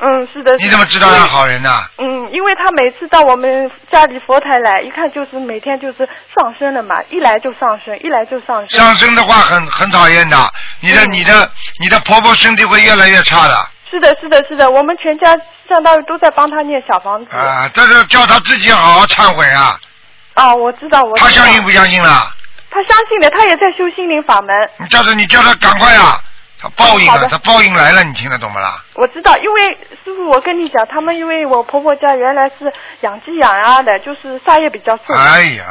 [0.00, 0.56] 嗯，是的。
[0.56, 1.84] 你怎么知道他好人呢？
[1.98, 5.98] 嗯，因为他每次到我们家里佛台来，一看就是每天就是
[6.34, 8.70] 上升了嘛，一来就上升，一来就上升。
[8.70, 15.36] 上升的话很很讨厌的，你的、嗯你的你的婆婆身体会越来越差的是的，是的，是的，我们全家
[15.68, 17.36] 相当于都在帮他念小房子。
[17.36, 17.70] 啊！
[17.72, 19.78] 这是叫他自己好好忏悔啊！
[20.34, 22.30] 啊，我知道，我知道他相信不相信了？
[22.70, 24.54] 他相信的，他也在修心灵法门。
[24.78, 26.20] 你叫他你叫他赶快啊！
[26.58, 28.82] 他报应了，他报应来了，你听得懂不啦？
[28.94, 29.62] 我知道，因为
[30.04, 32.72] 师傅，我跟你讲，他们因为我婆婆家原来是
[33.02, 35.16] 养鸡养鸭的，就是杀业比较重。
[35.16, 35.64] 哎呀，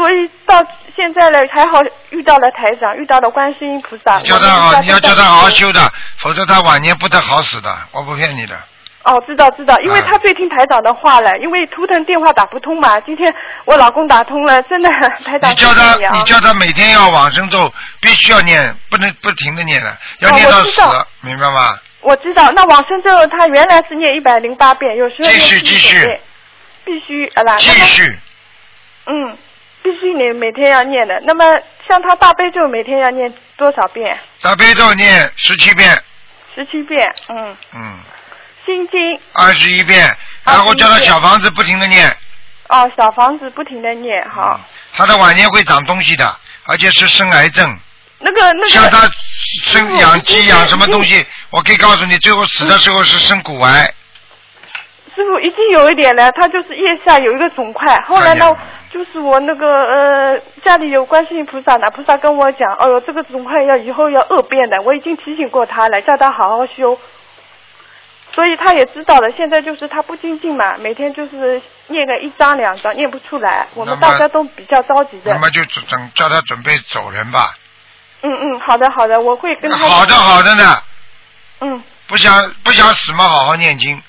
[0.00, 0.56] 所以到
[0.96, 4.18] 现在呢，还好遇到了台长，遇到了观世音菩萨。
[4.20, 8.56] 叫他好，你要叫他好好修的，否则他晚年不得好死的，我不骗你的。
[9.02, 12.98] 哦，知道知道，因为啊他最听台长的话了，因为图腾电话打不通嘛。
[13.00, 13.34] 今天
[13.66, 14.88] 我老公打通了，真的
[15.22, 17.70] 台长你叫他你，叫他每天要往生咒，
[18.00, 20.80] 必须要念，不能不停的念了，要哦念到死
[21.20, 21.78] 明白吗？
[22.00, 26.20] 我知道，那往生咒他原来是念一百零八遍，有时候继念79续继续遍，
[26.86, 27.58] 必须啊啦。
[27.58, 28.18] 继续，
[29.04, 29.36] 嗯，
[29.82, 31.20] 必须你每天要念的。
[31.24, 31.44] 那么
[31.88, 34.18] 像他大悲咒每天要念多少遍？
[34.42, 35.96] 大悲咒念十七遍，
[36.54, 37.98] 十七遍，嗯，嗯，
[38.64, 40.14] 心经二十一遍，
[40.44, 42.08] 然后叫他小房子不停的念，
[42.68, 44.60] 哦，小房子不停的念，好，
[44.94, 47.78] 他的晚年会长东西的，而且是生癌症。
[48.18, 48.68] 那个那个。
[48.68, 49.08] 像他
[49.62, 53.92] 生养鸡养什么东西，我可以告诉你，最后死的时候是生骨癌。
[55.14, 58.56] 师傅已经有一点了，他就是腋下有一个肿块，后来呢，
[58.90, 66.98] 就是我那个呃家里有观世音菩萨呢，菩萨跟我讲，哦哟这个肿块要以后要恶变的，我已经提醒过他了，叫他好好修，
[68.34, 69.30] 所以他也知道了。
[69.30, 75.38] 现在就是他不精进嘛，每天就是念个一张两张，念不出来，我们大家都比较着急的那。
[75.38, 77.54] 么就准准叫他准备走人吧。
[78.22, 79.78] 嗯嗯，好的好的，我会跟他。
[79.78, 80.82] 好的好的呢，
[81.60, 84.02] 嗯，不想不想死嘛，好好念经，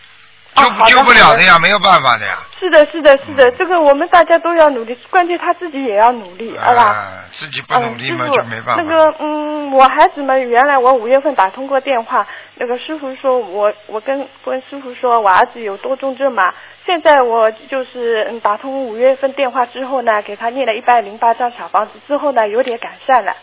[0.55, 2.37] 救、救不了的的呀，没有办法的呀。
[2.59, 6.81] 是的，是的，是的，这个我们大家都要努力，关键他自己也要努力，好吧？
[6.81, 8.75] 啊，自己不努力嘛、就没办法。
[8.77, 16.53] 那个，嗯，我孩子们原来我五月份打通过电话，那个师傅说我我跟跟师傅说我儿子有多动症嘛，
[16.85, 23.33] 现在我就是嗯打通五月份电话之后呢，给他念了一百零八张小房子之后呢，有点改善了。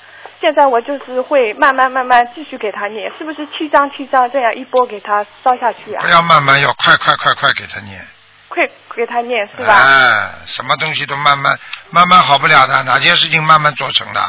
[0.41, 6.09] 现在我就是会慢慢慢慢继续给他念，是不是七张七张这样一波给他烧下去啊不？
[6.09, 8.01] 要慢慢，要快快快快给他念。
[8.49, 8.67] 快
[8.97, 9.75] 给他念是吧？
[9.75, 11.59] 哎，什么东西都慢慢
[11.91, 14.21] 慢慢好不了的，哪件事情慢慢做成的，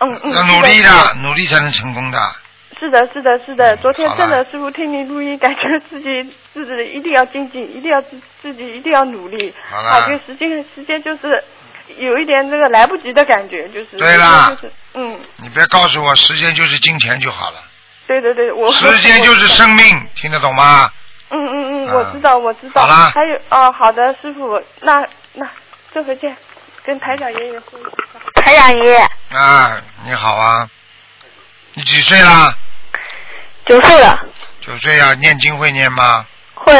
[0.00, 0.32] 嗯嗯。
[0.32, 1.14] 要努力的。
[1.22, 2.18] 努力才能成功的。
[2.78, 3.76] 是的，是的，是的。
[3.78, 9.54] 昨天真的师傅听你录音，感觉自己自己一定要精进，一定要自自己一定要努力。
[9.70, 11.42] 好了感觉时间时间就是
[11.96, 13.96] 有一点这个来不及的感觉，就是。
[13.96, 17.62] 对啦就是嗯，你别告诉我时间就是金钱就好了，
[18.06, 18.70] 对对对，我。
[18.72, 20.90] 时间就是生命，听得懂吗？
[21.30, 22.82] 嗯嗯嗯，啊我知道，我知道。
[22.82, 25.48] 好啦还有哦，好的，师傅，那那
[25.94, 26.36] 这回见，
[26.84, 28.42] 跟台长爷爷说一下。
[28.42, 28.98] 台长爷爷，
[29.30, 30.68] 啊，你好啊，
[31.74, 32.54] 你几岁啦？
[33.64, 34.18] 九岁了，
[34.60, 36.26] 九岁啊，念经会念吗？
[36.54, 36.74] 会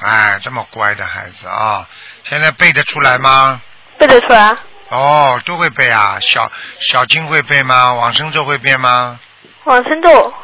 [0.00, 1.86] 哎，这么乖的孩子啊，
[2.24, 3.60] 现在背得出来吗？
[3.98, 4.56] 背得出来，
[4.90, 7.94] 哦，都会背啊，小小经会背吗？
[7.94, 9.20] 往生咒会背吗？
[9.64, 10.34] 往生咒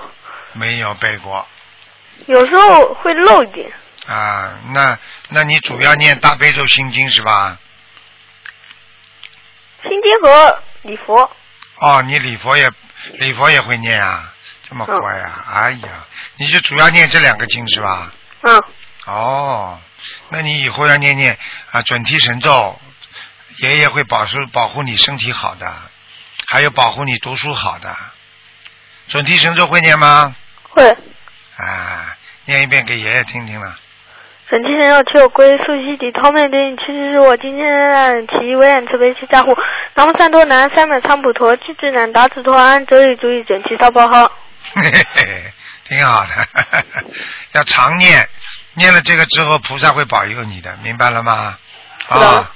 [0.53, 1.47] 没有背过
[2.26, 3.72] 有时候会漏一点，
[4.07, 4.99] 啊，那
[5.30, 7.59] 那你主要念大悲咒心经是吧？
[9.82, 11.30] 心经和礼佛，
[11.78, 12.70] 哦，你礼佛也
[13.18, 14.32] 礼佛也会念啊，
[14.62, 15.45] 这么乖啊！
[15.53, 15.88] 哎呀，
[16.36, 18.12] 你就主要念这两个经是吧？
[18.42, 18.62] 嗯，
[19.07, 19.80] 哦，
[20.28, 21.38] 那你以后要念念
[21.70, 22.78] 啊准提神咒，
[23.59, 25.72] 爷爷会保护保护你身体好的，
[26.46, 27.94] 还有保护你读书好的。
[29.09, 30.34] 准提神咒会念吗？
[30.70, 30.88] 会。
[31.57, 33.78] 啊，念一遍给爷爷听听了。
[34.50, 39.57] 本期神要求我归素悉地头面顶，其实是我今天其为俺慈悲其加护。
[39.94, 44.30] 南无三多南三藐三普陀，智智难达子陀安，则以足以整齐道报好。
[44.76, 45.52] 嘿嘿嘿，
[45.88, 46.48] 挺好的，
[47.52, 48.28] 要常念，
[48.74, 51.59] 念了这个之后，菩萨会保佑你的，明白了吗？
[52.09, 52.50] 知道了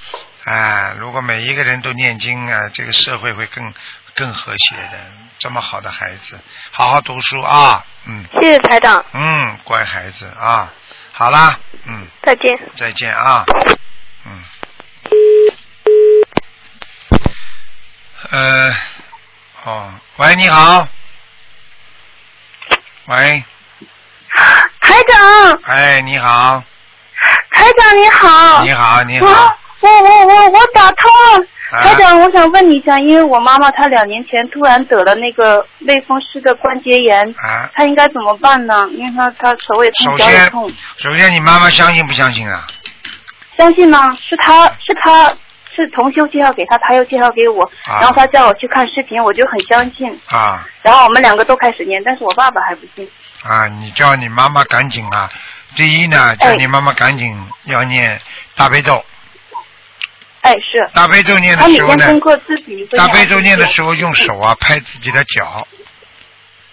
[0.48, 3.72] 啊，哎，如果每一个人都念经啊，这个社会会更
[4.14, 4.98] 更和谐的。
[5.38, 6.36] 这么好的孩子，
[6.72, 8.24] 好好读书啊，嗯。
[8.40, 10.72] 谢谢台长，嗯，乖孩子啊，
[11.12, 12.58] 好啦，嗯，再见。
[12.74, 13.44] 再见啊，
[14.24, 14.42] 嗯，
[18.30, 18.76] 呃，
[19.64, 20.88] 哦，喂，你好，
[23.06, 23.44] 喂，
[24.80, 26.64] 台长，哎，你好，
[27.52, 28.62] 台长你好。
[28.64, 31.46] 你好，你我好，我我我我打通了。
[31.70, 38.88] 啊台长，我想问你一下，因为我妈妈她两年前突然得了那个类风湿的关节炎，啊，她应该怎么办呢？
[38.92, 42.66] 因为她她手也痛，脚也痛。，首先你妈妈相信不相信啊？
[43.58, 44.16] 相信吗？
[44.18, 45.28] 是她是她
[45.76, 53.06] 是同修介绍给她，她又介绍给我，啊然后她叫我去看视频，我就很相信，啊然后我们两个都开始念，但是我爸爸还不信。
[53.44, 55.28] 啊，你叫你妈妈赶紧啊！
[55.76, 58.18] 第一呢，叫你妈妈赶紧要念
[58.56, 59.02] 大悲咒，哎，
[60.54, 60.88] 是。
[60.92, 62.06] 大悲咒念的时候呢
[62.96, 65.66] 大悲咒念的时候用手啊拍自己的脚，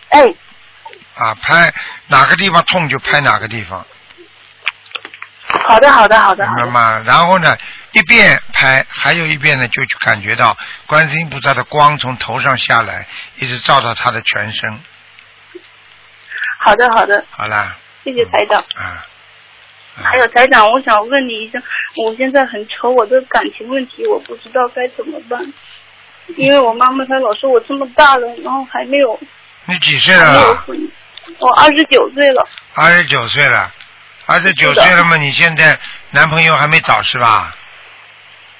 [0.09, 0.33] 哎，
[1.15, 1.73] 啊拍
[2.07, 3.85] 哪个地方痛就拍哪个地方，
[5.67, 6.45] 好的好的好的。
[6.47, 7.03] 明白吗？
[7.05, 7.57] 然后呢，
[7.91, 13.07] 一遍拍，还有一遍呢，就去感觉到观世音菩萨的光从头上下来，
[13.37, 14.79] 一直照到他的全身。
[16.59, 18.59] 好的好的，好啦，谢谢台长。
[18.75, 19.05] 啊，
[19.95, 21.59] 还有台长，我想问你一下，
[21.95, 25.41] 我现在很愁我的感情问题，我不知道该怎么办。
[26.37, 29.19] 因为我妈妈她老说我这么大了，然后还没有
[29.65, 30.65] 你几岁了？
[31.39, 33.71] 我二十九岁了，二十九岁了，
[34.25, 35.17] 二十九岁了嘛？
[35.17, 35.79] 你现在
[36.11, 37.55] 男朋友还没找是吧？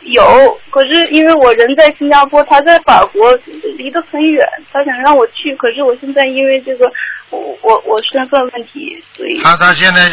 [0.05, 3.33] 有，可是因为我人在新加坡，他在法国，
[3.77, 6.91] 离得很远，他想让我去，可是我现在因为这个
[7.29, 10.11] 我我我身份问题，所以他他现在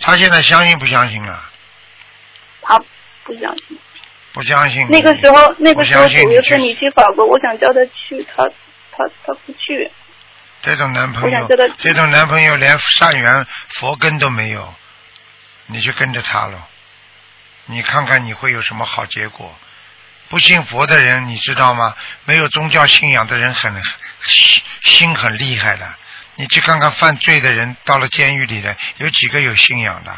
[0.00, 1.38] 他现在相信不相信了？
[2.62, 2.78] 他
[3.24, 3.78] 不相信。
[4.32, 4.86] 不相信。
[4.90, 8.44] 那个时候，那个时候不相信九月份你去法国，我想叫他去，他
[8.92, 9.90] 他他不去。
[10.62, 14.74] 这种男朋友我想叫他，这种男朋友连善缘佛根都没有，
[15.66, 16.68] 你就跟着他了，
[17.66, 19.56] 你看看你会有什么好结果？
[20.28, 21.94] 不信佛的人，你知道吗？
[22.24, 23.80] 没有宗教信仰的人很
[24.82, 25.88] 心很厉害的。
[26.34, 30.12] 你去看看犯罪的人，到了监狱里的有几个有信仰的？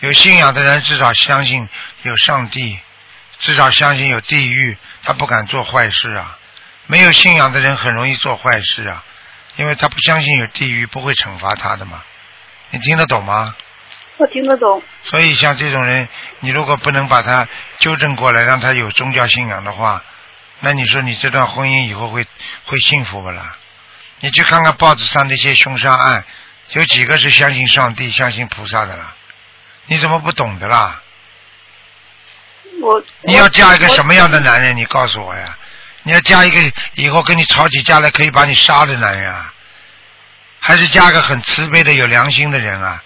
[0.00, 1.68] 有信仰的人至少相信
[2.02, 2.78] 有上帝，
[3.38, 6.38] 至少相信有地狱，他不敢做坏事啊。
[6.86, 9.04] 没有信仰的人很容易做坏事啊，
[9.56, 12.02] 因为他不相信有地狱，不会惩罚他的嘛。
[12.70, 13.54] 你听得懂吗？
[14.20, 14.82] 我听得懂。
[15.02, 16.06] 所以像这种人，
[16.40, 17.48] 你如果不能把他
[17.78, 20.04] 纠正过来，让他有宗教信仰的话，
[20.60, 22.26] 那你说你这段婚姻以后会
[22.66, 23.56] 会幸福不啦？
[24.20, 26.22] 你去看看报纸上那些凶杀案，
[26.72, 29.16] 有几个是相信上帝、相信菩萨的啦？
[29.86, 31.00] 你怎么不懂的啦？
[32.82, 34.76] 我你要嫁一个什么样的男人？
[34.76, 35.56] 你告诉我呀！
[36.02, 39.52] 你要嫁一个以后跟你吵起架来可以把你杀的男人啊，
[40.60, 43.02] 还是嫁个很慈悲的、有良心的人啊？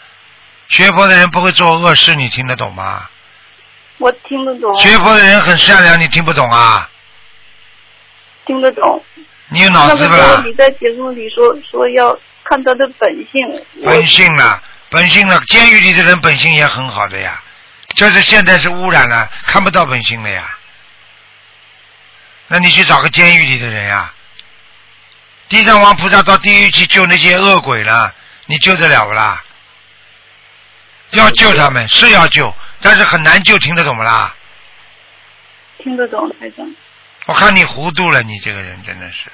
[0.68, 3.08] 学佛的人不会做恶事，你听得懂吗？
[3.98, 4.76] 我听得懂。
[4.78, 6.90] 学佛的人很善良，你听不懂啊？
[8.46, 9.04] 听得懂。
[9.48, 10.42] 你有脑子不那个时候啦？
[10.44, 13.64] 你在节目里说说要看他的本性。
[13.84, 17.40] 本性了，本性了，监狱里的人本性也很好的呀，
[17.94, 20.58] 就是现在是污染了，看不到本性了呀。
[22.48, 24.12] 那你去找个监狱里的人呀。
[25.48, 28.12] 地藏王菩萨到地狱去救那些恶鬼了，
[28.46, 29.44] 你救得了不啦？
[31.14, 34.34] 要救他们是要救，但是很难救，听得懂不啦？
[35.78, 36.66] 听得懂，台长。
[37.26, 39.30] 我看你糊涂了，你这个人真的是。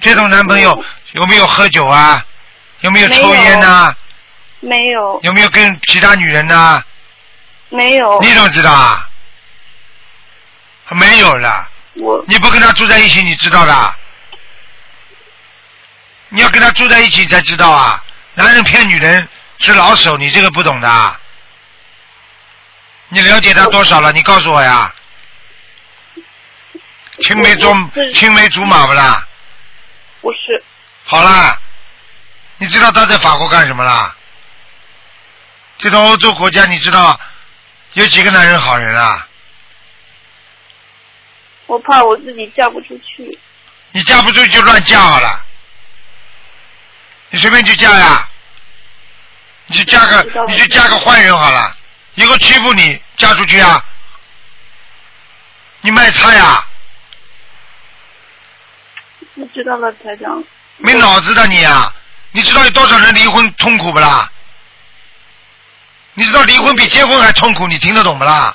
[0.00, 2.24] 这种男朋友有没有喝酒啊？
[2.80, 3.94] 有没有抽烟呐、
[4.60, 6.82] 没有，有没有跟其他女人呐、
[7.68, 8.18] 没有。
[8.20, 9.06] 你怎么知道啊？
[10.92, 11.68] 没有了。
[11.96, 13.94] 我你不跟他住在一起，你知道的。
[16.30, 18.02] 你要跟他住在一起才知道啊！
[18.34, 19.28] 男人骗女人
[19.60, 21.20] 是老手，你这个不懂的啊。
[23.08, 24.12] 你了解他多少了？
[24.12, 24.92] 你告诉我呀。
[27.20, 29.26] 青梅竹青梅竹马不啦？
[30.22, 30.64] 不是。
[31.04, 31.60] 好啦，
[32.56, 34.16] 你知道他在法国干什么啦？
[35.78, 37.18] 这种欧洲国家，你知道
[37.92, 39.26] 有几个男人好人啊？
[41.66, 43.38] 我怕我自己嫁不出去。
[43.92, 45.44] 你嫁不出去就乱嫁好了，
[47.30, 48.28] 你随便去嫁呀，
[49.70, 51.76] 你去嫁个你去嫁个坏人好了，
[52.16, 53.84] 以后欺负你嫁出去啊，
[55.82, 56.66] 你卖菜呀，
[59.36, 60.42] 我知道了，台长。
[60.78, 61.94] 没脑子的你啊！
[62.32, 64.28] 你知道有多少人离婚痛苦不啦？
[66.14, 68.52] 你知道离婚比结婚还痛苦，你听得懂不啦？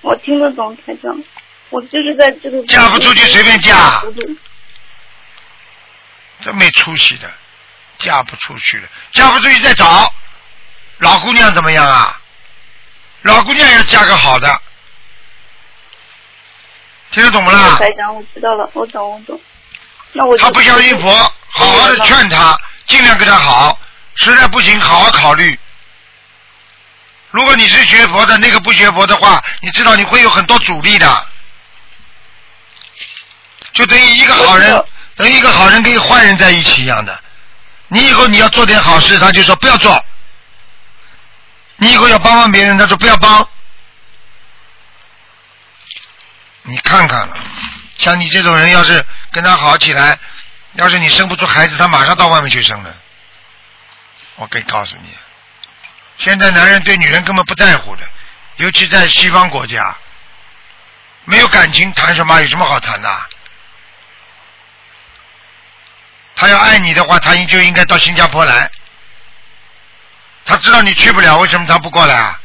[0.00, 1.16] 我听得懂，台长。
[1.70, 2.60] 我就是在这个。
[2.66, 4.02] 嫁不出去随便嫁。
[6.40, 7.30] 真没出息的，
[7.98, 10.12] 嫁不出去了，嫁不出去再找
[11.02, 12.16] 老姑娘怎么样啊？
[13.22, 14.48] 老姑娘要嫁个好的，
[17.10, 17.76] 听得懂不啦？
[17.76, 19.40] 台长，我知道了，我懂，我懂。
[20.12, 21.12] 那我他不相信佛，
[21.48, 23.76] 好好的劝他，尽量跟他好，
[24.14, 25.58] 实在不行好好考虑。
[27.32, 31.26] 如果你是学佛的，那个不学佛的话，你知道你会有很多阻力的，
[33.72, 34.84] 就等于一个好人，
[35.16, 37.20] 等于一个好人跟一个坏人在一起一样的。
[37.88, 39.92] 你以后你要做点好事，他就说不要做；
[41.82, 43.48] 你以后要帮帮别人，他说不要帮。
[46.62, 47.28] 你看看，
[47.98, 50.16] 像你这种人，要是跟他好起来，
[50.74, 52.94] 要是你生不出孩子，他马上到外面去生了。
[54.36, 55.08] 我可以告诉你，
[56.18, 58.08] 现在男人对女人根本不在乎的，
[58.58, 59.96] 尤其在西方国家，
[61.24, 62.40] 没有感情谈什么？
[62.42, 63.26] 有什么好谈的？
[66.36, 68.70] 他要爱你的话，他就应该到新加坡来。
[70.44, 72.40] 他知道你去不了，为什么他不过来啊？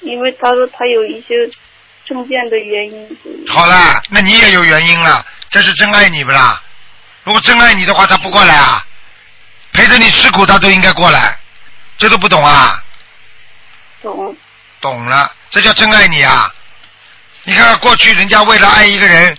[0.00, 1.34] 因为他说他有一些
[2.04, 3.18] 证件的原因。
[3.48, 6.62] 好啦，那你也有原因了，这是真爱你不啦？
[7.24, 8.84] 如果真爱你的话，他不过来啊？
[9.72, 11.38] 陪着你吃苦，他都应该过来，
[11.98, 12.82] 这都不懂啊？
[14.02, 14.36] 懂。
[14.80, 16.52] 懂了，这叫真爱你啊！
[17.44, 19.38] 你看看过去人家为了爱一个人，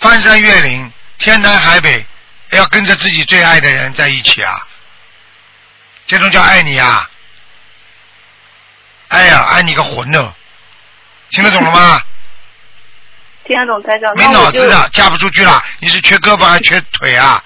[0.00, 2.04] 翻山越岭、天南海北，
[2.50, 4.66] 要跟着自己最爱的人在一起啊！
[6.06, 7.08] 这种叫爱你啊！
[9.08, 10.34] 哎呀，爱你个魂呢！
[11.30, 12.02] 听得懂了吗？
[13.46, 14.16] 听得懂台长。
[14.16, 15.62] 没脑子的，嫁不出去了。
[15.80, 17.42] 你是缺胳膊还是 缺腿啊？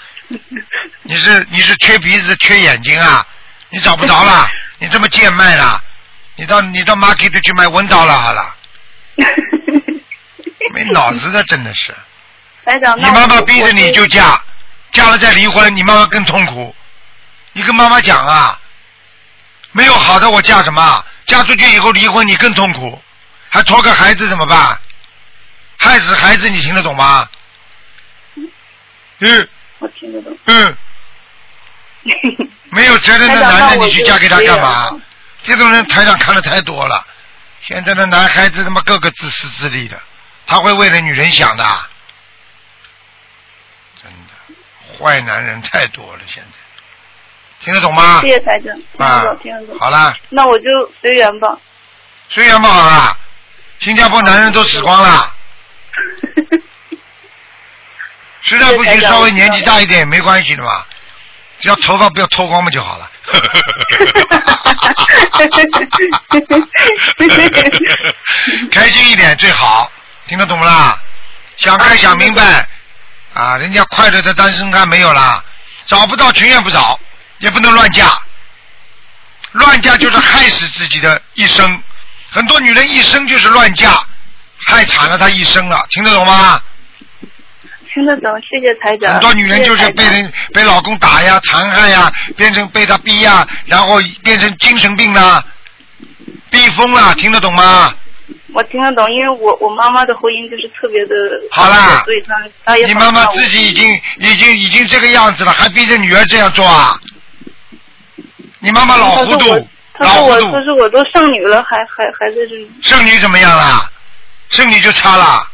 [1.02, 3.26] 你是你是缺鼻子缺眼睛啊？
[3.70, 4.48] 你找不着了，
[4.78, 5.82] 你这么贱卖了，
[6.36, 8.54] 你到你到 market 去买温刀了好了。
[10.74, 11.94] 没脑子的真的是。
[12.64, 14.40] 台长，你妈妈逼着你就嫁，
[14.92, 16.74] 嫁了再离婚，你妈妈更痛苦。
[17.58, 18.56] 你跟妈妈讲啊，
[19.72, 21.04] 没有好的我嫁什么？
[21.26, 23.02] 嫁出去以后离婚你更痛苦，
[23.50, 24.80] 还拖个孩子怎么办？
[25.76, 27.28] 害死孩子你听得懂吗？
[29.18, 29.48] 嗯。
[29.80, 30.38] 我听得懂。
[30.44, 30.76] 嗯。
[32.70, 34.92] 没有责任的男人，你去嫁给他干嘛？
[35.42, 37.04] 这种人台上看的太多了。
[37.62, 40.00] 现在的男孩子他妈个个自私自利的，
[40.46, 41.64] 他会为了女人想的。
[44.00, 46.57] 真的，坏男人太多了，现在。
[47.60, 48.20] 听得懂吗？
[48.22, 49.78] 谢谢台长，听得懂，听得懂。
[49.78, 50.16] 好了。
[50.30, 50.64] 那我就
[51.00, 51.56] 随缘吧。
[52.28, 53.16] 随缘不，好啊。
[53.80, 55.34] 新加坡男人都死光了。
[58.40, 60.84] 实在不行，稍微年纪大一点也没关系的嘛，
[61.60, 63.10] 只要头发不要脱光嘛就好了。
[68.70, 69.90] 开心一点最好，
[70.26, 70.98] 听得懂不啦？
[71.56, 72.66] 想开想明白
[73.34, 73.56] 啊！
[73.58, 75.42] 人家快乐的单身汉没有啦，
[75.86, 76.98] 找不到情愿不找。
[77.38, 78.20] 也不能乱嫁，
[79.52, 81.82] 乱嫁就是害死自己的一生。
[82.30, 84.02] 很多女人一生就是乱嫁，
[84.66, 85.86] 害惨了她一生了。
[85.90, 86.60] 听得懂吗？
[87.92, 89.14] 听得懂，谢谢台长。
[89.14, 95.42] 很多女人就是被人被老公打呀、残害呀，变成被他逼呀，然后变成精神病了、
[96.50, 97.14] 逼疯了。
[97.14, 97.92] 听得懂吗？
[98.52, 101.14] 我听得懂，因为我我妈妈的婚姻就是特别的。
[101.50, 102.34] 好啦，所以她
[102.64, 102.86] 她也。
[102.86, 107.00] 你妈妈自己已经已经已经这个样子了，还逼着女儿这样做啊？
[108.60, 110.52] 你妈妈老糊涂，老糊涂。
[110.52, 112.70] 可是我都剩女了，还还还在这里。
[112.82, 113.90] 剩女怎么样了？
[114.50, 115.46] 剩女就差了。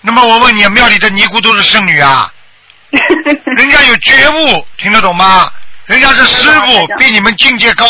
[0.00, 2.32] 那么我问你，庙里的尼姑都是剩女啊？
[3.56, 5.52] 人家有觉悟，听得懂吗？
[5.86, 7.86] 人家是师傅，比你们境界高，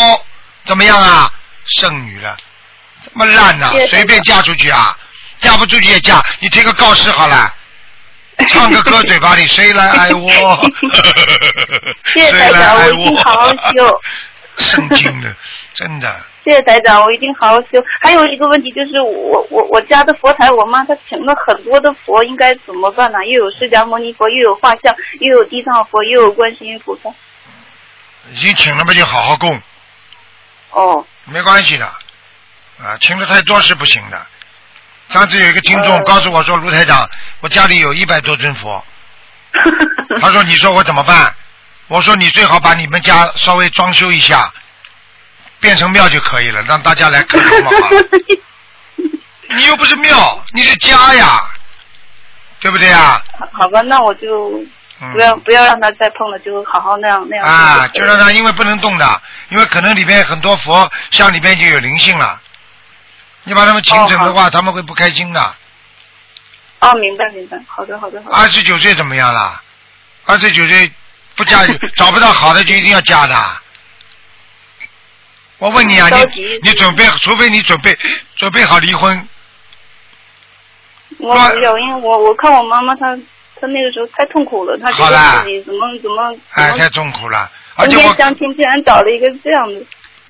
[0.64, 1.30] 怎么样啊？
[1.78, 2.36] 剩女了，
[3.02, 3.70] 这么烂呐？
[3.90, 4.96] 随便嫁出去啊？
[5.38, 6.22] 嫁不出去也嫁？
[6.40, 7.52] 你贴个告示好了。
[8.48, 10.70] 唱个歌，嘴巴里谁来 爱我？
[12.14, 14.00] 谢谢台长，我一定好好修。
[14.58, 15.34] 圣经的，
[15.74, 16.20] 真的。
[16.44, 17.82] 谢谢台长，我一定好好修。
[18.00, 23.18] 还有一个问题就是，我我我家的佛台，我妈她请了很多的佛，应该怎么办呢？
[23.26, 27.10] 又有释迦牟尼佛，又有画像，又有地藏佛，又有观世音菩萨。
[28.32, 29.60] 已经请了嘛，就好好供。
[30.70, 31.04] 哦。
[31.24, 34.26] 没关系的，啊，请的太多是不行的。
[35.10, 37.08] 上次有一个听众告诉我说：“卢台长，
[37.40, 38.84] 我家里有一百多尊佛。
[40.20, 41.34] ”他说：“你说我怎么办？”
[41.88, 44.52] 我说：“你最好把你们家稍微装修一下，
[45.60, 47.70] 变成庙就可以了，让大家来磕头嘛。
[49.56, 51.40] 你又不是庙，你是家呀，
[52.60, 53.22] 对不对呀？
[53.52, 54.60] 好吧，那我就
[55.12, 57.46] 不要不要让他再碰了，就好好那样那样。
[57.46, 62.40] 啊，就让他，因为不能动的，因为可能里边很多佛像里边就有灵性了。
[63.46, 65.54] 你把他们请走的话，他们会不开心的。
[66.80, 68.36] 哦，明白明白，好的好的好的。
[68.36, 69.62] 二十九岁怎么样了？
[70.24, 70.90] 二十九岁
[71.36, 73.36] 不嫁 找不到好的就一定要嫁的。
[75.58, 77.96] 我问你啊，你你准备，除非你准备
[78.34, 79.28] 准备好离婚。
[81.18, 83.16] 我没有，因为我我看我妈妈她
[83.60, 86.36] 她那个时候太痛苦了，她觉得自己怎么怎么。
[86.54, 88.12] 哎，太痛苦了，而且我。
[88.16, 89.80] 相亲竟然找了一个这样的。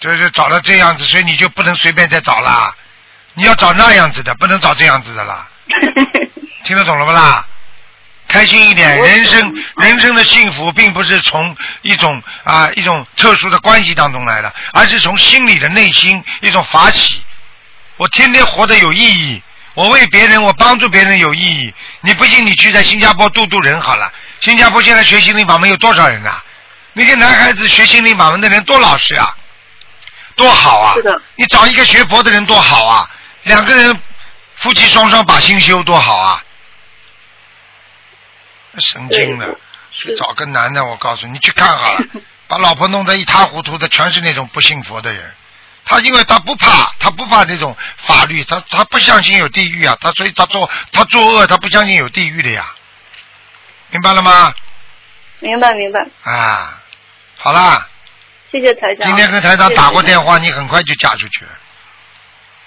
[0.01, 2.77] 就是找了这样子，所以你就不能随便再找了。
[3.37, 5.47] 你要找那样子的，不能找这样子的啦。
[6.65, 7.47] 听得懂了不啦？
[8.29, 17.23] 开心一点，人生人生的幸福并不是从一种啊一种特殊的关系当中来的，而是从心里的内心一种法喜。
[17.99, 19.43] 我天天活得有意义，
[19.75, 21.73] 我为别人，我帮助别人有意义。
[22.01, 24.13] 你不信，你去在新加坡度度人好了。
[24.41, 26.43] 新加坡现在学心灵法门有多少人呐？
[26.95, 29.37] 那些男孩子学心灵法门的人多老实啊，
[30.35, 30.95] 多好啊！
[30.95, 31.23] 是的。
[31.37, 33.09] 你找一个学佛的人多好啊！
[33.47, 34.01] 两个人
[34.57, 36.43] 夫妻双双把心修多好啊！
[38.79, 39.57] 神经的，
[39.93, 42.05] 去找个男的，我告诉你，去看好了，
[42.49, 45.33] 把老婆弄得一塌糊涂的，全是那种不信佛的人。
[45.85, 52.75] 他因为他不怕，他不怕这种法律，他他不相信有地狱啊，他所以他做他作恶，他不相信有地狱的呀。
[53.91, 54.53] 明白了吗？
[55.39, 56.05] 明白明白。
[56.25, 56.83] 啊，
[57.39, 57.87] 好啦。
[58.51, 59.07] 谢谢谢台长。
[59.07, 61.51] 今天跟台长打过电话，你很快就嫁出去了。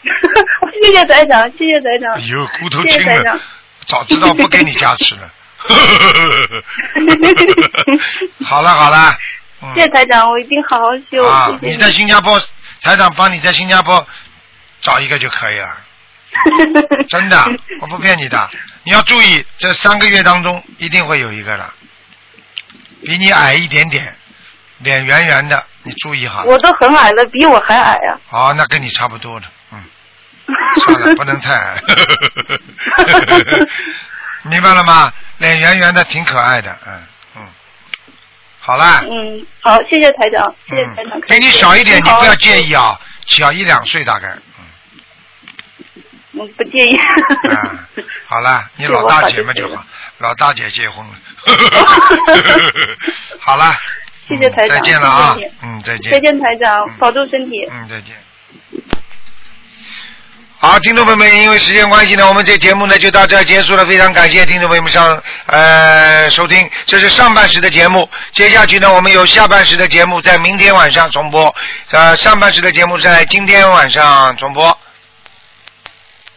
[0.83, 2.13] 谢谢台长，谢谢台长。
[2.15, 3.39] 哎呦，骨头轻了台长，。
[3.85, 5.29] 早知道不给你加持了。
[8.45, 9.13] 好了好了，
[9.61, 11.25] 嗯谢谢台长，我一定好好修。
[11.25, 12.39] 啊，谢谢你在新加坡，
[12.81, 14.05] 台长帮你在新加坡
[14.81, 15.77] 找一个就可以了。
[17.09, 17.43] 真的，
[17.81, 18.49] 我不骗你的。
[18.83, 21.69] 你要注意，这三个月当中一定会有一个的，
[23.03, 24.15] 比你矮一点点，
[24.77, 26.43] 脸圆圆的，你注意哈。
[26.45, 28.17] 我都很矮了，比我还矮啊！
[28.27, 29.51] 好，那跟你差不多的，嗯，
[30.83, 31.81] 算了，不能太矮。
[34.43, 35.11] 明白了吗？
[35.37, 36.93] 脸圆圆的，挺可爱的，嗯
[37.37, 37.41] 嗯。
[38.59, 41.19] 好啦，嗯，好，谢谢台长，谢谢台长。
[41.27, 44.37] 给你小一点，你不要介意啊，小一两岁大概。
[46.33, 46.95] 我不介意。
[46.95, 47.03] 啊，
[48.27, 49.83] 好啦， 你老大姐嘛就好，
[50.19, 51.13] 老大姐结婚了。
[53.39, 53.75] 好啦，
[54.27, 56.11] 谢谢台长，再见了啊谢谢，嗯，再见。
[56.13, 57.67] 再见台长，保重身体。
[57.69, 58.15] 嗯，再见。
[60.61, 63.85] 好，听众朋友们，因为时间关系呢，我们这节目呢就到这结束了。
[63.85, 68.09] 非常感谢听众朋友们上呃收听，这是上半时的节目。
[68.33, 71.55] 接下去呢，我们有下半时的节目在明天晚上重播，
[71.91, 74.77] 呃，上半时的节目在今天晚上重播。